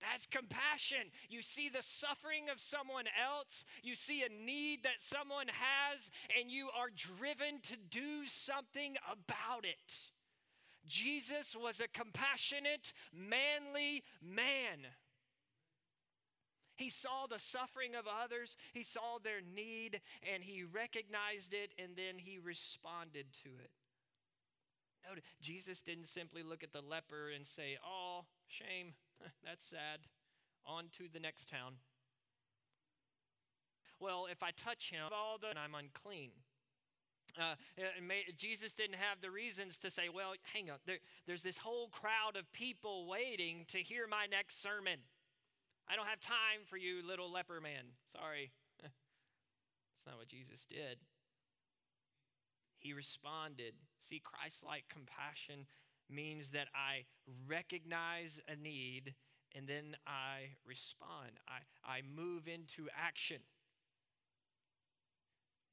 That's 0.00 0.26
compassion. 0.26 1.10
You 1.28 1.42
see 1.42 1.68
the 1.68 1.82
suffering 1.82 2.48
of 2.52 2.60
someone 2.60 3.06
else, 3.20 3.64
you 3.82 3.96
see 3.96 4.22
a 4.22 4.28
need 4.28 4.84
that 4.84 5.00
someone 5.00 5.48
has, 5.48 6.10
and 6.38 6.50
you 6.50 6.68
are 6.78 6.90
driven 6.94 7.60
to 7.62 7.76
do 7.90 8.28
something 8.28 8.96
about 9.10 9.64
it. 9.64 10.12
Jesus 10.86 11.56
was 11.56 11.80
a 11.80 11.88
compassionate, 11.88 12.92
manly 13.12 14.04
man. 14.22 14.86
He 16.76 16.90
saw 16.90 17.26
the 17.26 17.38
suffering 17.38 17.94
of 17.94 18.04
others, 18.06 18.56
he 18.72 18.82
saw 18.82 19.18
their 19.22 19.40
need, 19.40 20.00
and 20.32 20.42
he 20.42 20.64
recognized 20.64 21.54
it, 21.54 21.72
and 21.78 21.96
then 21.96 22.18
he 22.18 22.38
responded 22.38 23.26
to 23.44 23.50
it. 23.62 23.70
Note, 25.08 25.20
Jesus 25.40 25.80
didn't 25.80 26.08
simply 26.08 26.42
look 26.42 26.62
at 26.62 26.72
the 26.72 26.80
leper 26.80 27.30
and 27.34 27.46
say, 27.46 27.76
Oh, 27.84 28.24
shame, 28.48 28.94
that's 29.44 29.66
sad. 29.66 30.00
On 30.66 30.84
to 30.96 31.04
the 31.12 31.20
next 31.20 31.48
town. 31.48 31.74
Well, 34.00 34.26
if 34.30 34.42
I 34.42 34.50
touch 34.50 34.90
him, 34.90 35.02
all 35.12 35.38
the, 35.38 35.58
I'm 35.58 35.74
unclean. 35.74 36.30
Uh, 37.38 37.54
may, 38.06 38.22
Jesus 38.36 38.72
didn't 38.72 38.96
have 38.96 39.20
the 39.20 39.30
reasons 39.30 39.76
to 39.78 39.90
say, 39.90 40.08
well, 40.08 40.34
hang 40.52 40.70
on, 40.70 40.76
there, 40.86 40.98
there's 41.26 41.42
this 41.42 41.58
whole 41.58 41.88
crowd 41.88 42.36
of 42.38 42.52
people 42.52 43.06
waiting 43.08 43.64
to 43.68 43.78
hear 43.78 44.06
my 44.06 44.26
next 44.30 44.62
sermon. 44.62 45.00
I 45.88 45.96
don't 45.96 46.06
have 46.06 46.20
time 46.20 46.64
for 46.66 46.76
you, 46.76 47.06
little 47.06 47.30
leper 47.30 47.60
man. 47.60 47.92
Sorry. 48.12 48.52
That's 48.82 50.06
not 50.06 50.18
what 50.18 50.28
Jesus 50.28 50.64
did. 50.64 50.98
He 52.78 52.92
responded. 52.92 53.74
See, 54.00 54.20
Christ 54.22 54.64
like 54.64 54.84
compassion 54.88 55.66
means 56.10 56.50
that 56.50 56.68
I 56.74 57.04
recognize 57.48 58.40
a 58.48 58.56
need 58.56 59.14
and 59.54 59.68
then 59.68 59.96
I 60.06 60.56
respond. 60.66 61.38
I, 61.48 61.60
I 61.88 62.00
move 62.02 62.48
into 62.48 62.88
action. 62.96 63.40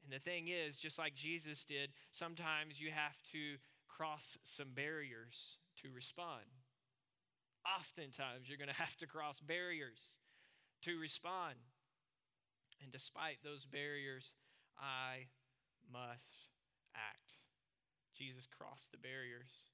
And 0.03 0.13
the 0.13 0.19
thing 0.19 0.47
is, 0.47 0.77
just 0.77 0.99
like 0.99 1.15
Jesus 1.15 1.65
did, 1.65 1.91
sometimes 2.11 2.79
you 2.79 2.91
have 2.91 3.21
to 3.31 3.57
cross 3.87 4.37
some 4.43 4.73
barriers 4.73 5.57
to 5.81 5.89
respond. 5.93 6.45
Oftentimes, 7.65 8.49
you're 8.49 8.57
going 8.57 8.73
to 8.73 8.81
have 8.81 8.97
to 8.97 9.07
cross 9.07 9.39
barriers 9.39 10.17
to 10.83 10.99
respond. 10.99 11.55
And 12.81 12.91
despite 12.91 13.37
those 13.43 13.65
barriers, 13.65 14.33
I 14.77 15.29
must 15.85 16.49
act. 16.95 17.37
Jesus 18.17 18.47
crossed 18.49 18.91
the 18.91 18.97
barriers 18.97 19.69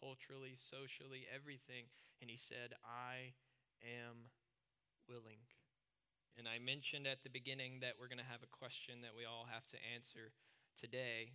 culturally, 0.00 0.54
socially, 0.56 1.26
everything. 1.32 1.90
And 2.20 2.30
he 2.30 2.36
said, 2.36 2.74
I 2.82 3.34
am 3.82 4.30
willing. 5.08 5.46
And 6.38 6.46
I 6.46 6.58
mentioned 6.58 7.06
at 7.06 7.22
the 7.22 7.30
beginning 7.30 7.80
that 7.80 7.94
we're 7.98 8.10
going 8.10 8.22
to 8.22 8.32
have 8.32 8.42
a 8.42 8.50
question 8.50 9.02
that 9.02 9.14
we 9.16 9.26
all 9.26 9.46
have 9.50 9.66
to 9.74 9.78
answer 9.94 10.30
today. 10.78 11.34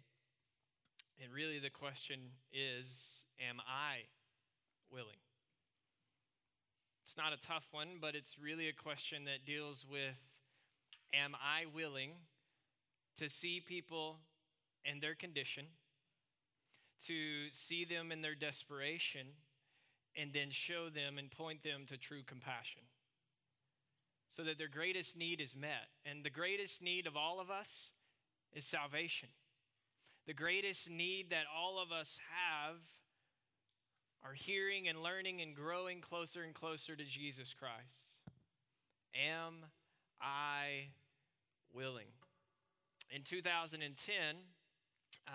And 1.22 1.32
really, 1.32 1.60
the 1.60 1.70
question 1.70 2.40
is 2.52 3.24
Am 3.40 3.60
I 3.60 4.08
willing? 4.92 5.20
It's 7.06 7.18
not 7.18 7.34
a 7.34 7.38
tough 7.38 7.68
one, 7.72 7.98
but 8.02 8.16
it's 8.16 8.38
really 8.40 8.68
a 8.68 8.74
question 8.74 9.26
that 9.26 9.46
deals 9.46 9.86
with 9.90 10.16
Am 11.14 11.36
I 11.36 11.66
willing 11.74 12.12
to 13.18 13.30
see 13.30 13.60
people 13.60 14.18
in 14.84 15.00
their 15.00 15.14
condition, 15.14 15.66
to 17.06 17.50
see 17.52 17.86
them 17.86 18.12
in 18.12 18.22
their 18.22 18.36
desperation, 18.36 19.28
and 20.16 20.32
then 20.34 20.50
show 20.50 20.90
them 20.90 21.18
and 21.18 21.30
point 21.30 21.64
them 21.64 21.86
to 21.88 21.98
true 21.98 22.24
compassion? 22.26 22.82
so 24.36 24.44
that 24.44 24.58
their 24.58 24.68
greatest 24.68 25.16
need 25.16 25.40
is 25.40 25.56
met. 25.56 25.90
And 26.06 26.24
the 26.24 26.30
greatest 26.30 26.82
need 26.82 27.06
of 27.06 27.16
all 27.16 27.40
of 27.40 27.52
us 27.52 27.92
is 28.52 28.66
salvation. 28.66 29.30
The 30.26 30.34
greatest 30.34 30.90
need 30.90 31.30
that 31.30 31.46
all 31.56 31.82
of 31.82 31.92
us 31.92 32.20
have 32.32 32.78
are 34.26 34.34
hearing 34.34 34.88
and 34.88 35.04
learning 35.04 35.42
and 35.42 35.56
growing 35.56 36.00
closer 36.00 36.44
and 36.44 36.54
closer 36.54 36.96
to 36.96 37.04
Jesus 37.04 37.54
Christ. 37.54 38.22
Am 39.14 39.66
I 40.22 40.88
willing? 41.74 42.08
In 43.14 43.24
2010, 43.24 44.36
uh, 45.28 45.32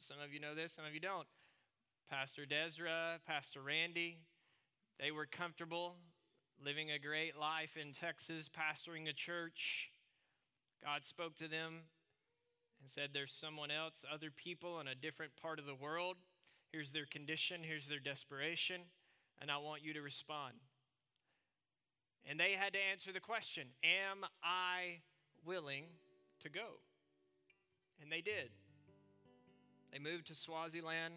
some 0.00 0.16
of 0.22 0.32
you 0.32 0.40
know 0.40 0.54
this, 0.54 0.72
some 0.72 0.84
of 0.84 0.92
you 0.92 1.00
don't. 1.00 1.26
Pastor 2.10 2.42
Desra, 2.42 3.18
Pastor 3.26 3.62
Randy, 3.62 4.18
they 4.98 5.10
were 5.10 5.26
comfortable 5.26 5.94
living 6.64 6.90
a 6.90 6.98
great 6.98 7.38
life 7.38 7.76
in 7.76 7.92
Texas, 7.92 8.48
pastoring 8.48 9.08
a 9.08 9.12
church. 9.12 9.90
God 10.84 11.04
spoke 11.04 11.36
to 11.36 11.48
them 11.48 11.82
and 12.80 12.90
said, 12.90 13.10
There's 13.12 13.32
someone 13.32 13.70
else, 13.70 14.04
other 14.12 14.30
people 14.30 14.80
in 14.80 14.88
a 14.88 14.94
different 14.94 15.32
part 15.40 15.58
of 15.58 15.66
the 15.66 15.74
world. 15.74 16.16
Here's 16.76 16.90
their 16.90 17.06
condition, 17.06 17.62
here's 17.62 17.88
their 17.88 17.98
desperation, 17.98 18.82
and 19.40 19.50
I 19.50 19.56
want 19.56 19.82
you 19.82 19.94
to 19.94 20.02
respond. 20.02 20.52
And 22.28 22.38
they 22.38 22.52
had 22.52 22.74
to 22.74 22.78
answer 22.92 23.14
the 23.14 23.20
question 23.20 23.68
Am 23.82 24.26
I 24.44 25.00
willing 25.42 25.84
to 26.40 26.50
go? 26.50 26.84
And 28.02 28.12
they 28.12 28.20
did. 28.20 28.50
They 29.90 29.98
moved 29.98 30.26
to 30.26 30.34
Swaziland, 30.34 31.14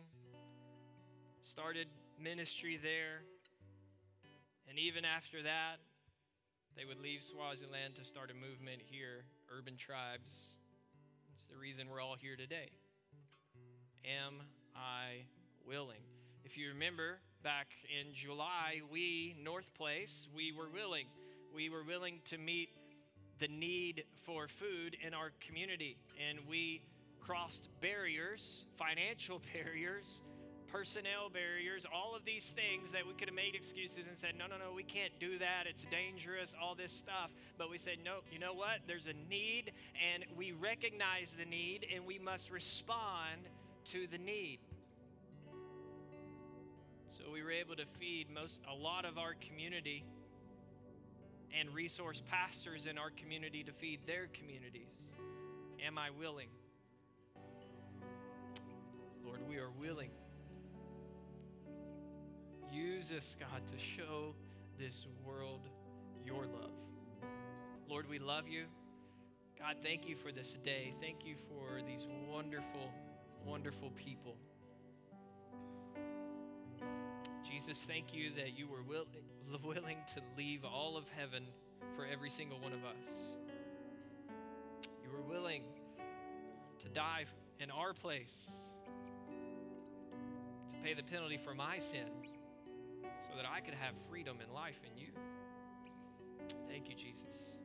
started 1.41 1.87
ministry 2.17 2.79
there. 2.81 3.23
And 4.69 4.79
even 4.79 5.03
after 5.03 5.43
that, 5.43 5.83
they 6.77 6.85
would 6.85 7.01
leave 7.01 7.21
Swaziland 7.21 7.95
to 7.95 8.05
start 8.05 8.31
a 8.31 8.33
movement 8.33 8.79
here, 8.89 9.25
urban 9.51 9.75
tribes. 9.75 10.55
It's 11.35 11.47
the 11.47 11.57
reason 11.57 11.89
we're 11.89 12.01
all 12.01 12.15
here 12.17 12.37
today. 12.37 12.69
Am 14.05 14.35
I 14.73 15.25
willing? 15.69 16.01
If 16.43 16.57
you 16.57 16.69
remember 16.69 17.19
back 17.43 17.67
in 18.01 18.11
July, 18.15 18.81
we, 18.91 19.35
North 19.43 19.71
Place, 19.75 20.27
we 20.35 20.51
were 20.51 20.67
willing. 20.67 21.05
We 21.53 21.69
were 21.69 21.83
willing 21.83 22.21
to 22.25 22.39
meet 22.39 22.69
the 23.37 23.47
need 23.47 24.05
for 24.23 24.47
food 24.47 24.97
in 25.05 25.13
our 25.13 25.31
community. 25.39 25.97
And 26.27 26.39
we 26.49 26.81
crossed 27.19 27.69
barriers, 27.81 28.65
financial 28.77 29.41
barriers, 29.53 30.21
personnel 30.71 31.29
barriers, 31.31 31.85
all 31.93 32.15
of 32.15 32.25
these 32.25 32.51
things 32.51 32.91
that 32.91 33.05
we 33.05 33.13
could 33.13 33.27
have 33.27 33.35
made 33.35 33.53
excuses 33.53 34.07
and 34.07 34.17
said, 34.17 34.33
no, 34.39 34.47
no, 34.47 34.57
no, 34.57 34.73
we 34.75 34.83
can't 34.83 35.13
do 35.19 35.37
that. 35.37 35.65
It's 35.69 35.85
dangerous, 35.91 36.55
all 36.59 36.73
this 36.73 36.91
stuff. 36.91 37.29
But 37.59 37.69
we 37.69 37.77
said, 37.77 37.97
no, 38.03 38.21
you 38.31 38.39
know 38.39 38.53
what? 38.55 38.79
There's 38.87 39.05
a 39.05 39.13
need, 39.29 39.71
and 40.13 40.25
we 40.35 40.51
recognize 40.51 41.35
the 41.37 41.45
need, 41.45 41.85
and 41.93 42.07
we 42.07 42.17
must 42.17 42.49
respond 42.49 43.49
to 43.91 44.07
the 44.07 44.17
need. 44.17 44.59
So 47.09 47.31
we 47.31 47.41
were 47.41 47.51
able 47.51 47.75
to 47.75 47.85
feed 47.99 48.27
most 48.29 48.59
a 48.69 48.75
lot 48.75 49.05
of 49.05 49.17
our 49.17 49.33
community 49.47 50.03
and 51.57 51.73
resource 51.73 52.21
pastors 52.29 52.85
in 52.85 52.97
our 52.97 53.09
community 53.09 53.63
to 53.63 53.71
feed 53.71 54.01
their 54.05 54.27
communities. 54.33 55.13
Am 55.85 55.97
I 55.97 56.11
willing? 56.11 56.49
Lord, 59.25 59.39
we 59.49 59.57
are 59.57 59.71
willing. 59.71 60.11
Use 62.71 63.11
us, 63.11 63.35
God, 63.39 63.61
to 63.67 63.79
show 63.79 64.35
this 64.77 65.07
world 65.25 65.67
your 66.23 66.45
love. 66.45 66.71
Lord, 67.87 68.07
we 68.07 68.19
love 68.19 68.47
you. 68.47 68.65
God, 69.57 69.77
thank 69.83 70.07
you 70.07 70.15
for 70.15 70.31
this 70.31 70.53
day. 70.63 70.93
Thank 71.01 71.25
you 71.25 71.35
for 71.47 71.81
these 71.85 72.07
wonderful, 72.31 72.93
wonderful 73.45 73.89
people. 73.91 74.37
Jesus, 77.49 77.79
thank 77.79 78.13
you 78.13 78.29
that 78.35 78.57
you 78.57 78.67
were 78.67 78.83
will, 78.83 79.05
willing 79.63 79.97
to 80.13 80.21
leave 80.37 80.63
all 80.63 80.97
of 80.97 81.05
heaven 81.17 81.43
for 81.95 82.05
every 82.05 82.29
single 82.29 82.59
one 82.59 82.73
of 82.73 82.85
us. 82.85 83.33
You 85.03 85.09
were 85.11 85.21
willing 85.21 85.63
to 86.79 86.89
die 86.89 87.25
in 87.59 87.71
our 87.71 87.93
place, 87.93 88.51
to 90.69 90.75
pay 90.83 90.93
the 90.93 91.03
penalty 91.03 91.37
for 91.37 91.55
my 91.55 91.79
sin 91.79 92.07
so 93.19 93.35
that 93.35 93.45
I 93.51 93.59
could 93.61 93.73
have 93.73 93.95
freedom 94.09 94.37
and 94.41 94.53
life 94.53 94.79
in 94.83 94.97
you. 94.97 95.09
Thank 96.69 96.87
you, 96.87 96.95
Jesus. 96.95 97.57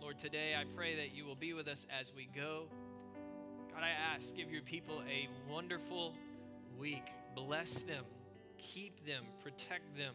Lord, 0.00 0.18
today 0.18 0.54
I 0.58 0.64
pray 0.74 0.96
that 0.96 1.14
you 1.14 1.26
will 1.26 1.36
be 1.36 1.52
with 1.52 1.68
us 1.68 1.86
as 2.00 2.12
we 2.16 2.28
go. 2.34 2.64
God, 3.72 3.82
I 3.82 3.90
ask, 3.90 4.34
give 4.34 4.50
your 4.50 4.62
people 4.62 5.02
a 5.08 5.28
wonderful 5.52 6.14
week. 6.78 7.12
Bless 7.46 7.82
them, 7.82 8.04
keep 8.58 9.06
them, 9.06 9.24
protect 9.42 9.96
them. 9.96 10.14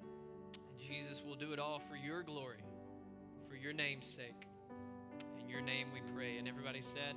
And 0.00 0.80
Jesus 0.80 1.22
will 1.24 1.36
do 1.36 1.52
it 1.52 1.60
all 1.60 1.80
for 1.88 1.94
your 1.96 2.24
glory, 2.24 2.64
for 3.48 3.54
your 3.54 3.72
name's 3.72 4.06
sake. 4.06 4.48
In 5.40 5.48
your 5.48 5.60
name 5.60 5.86
we 5.94 6.00
pray. 6.14 6.38
And 6.38 6.48
everybody 6.48 6.80
said, 6.80 7.14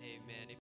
Amen. 0.00 0.48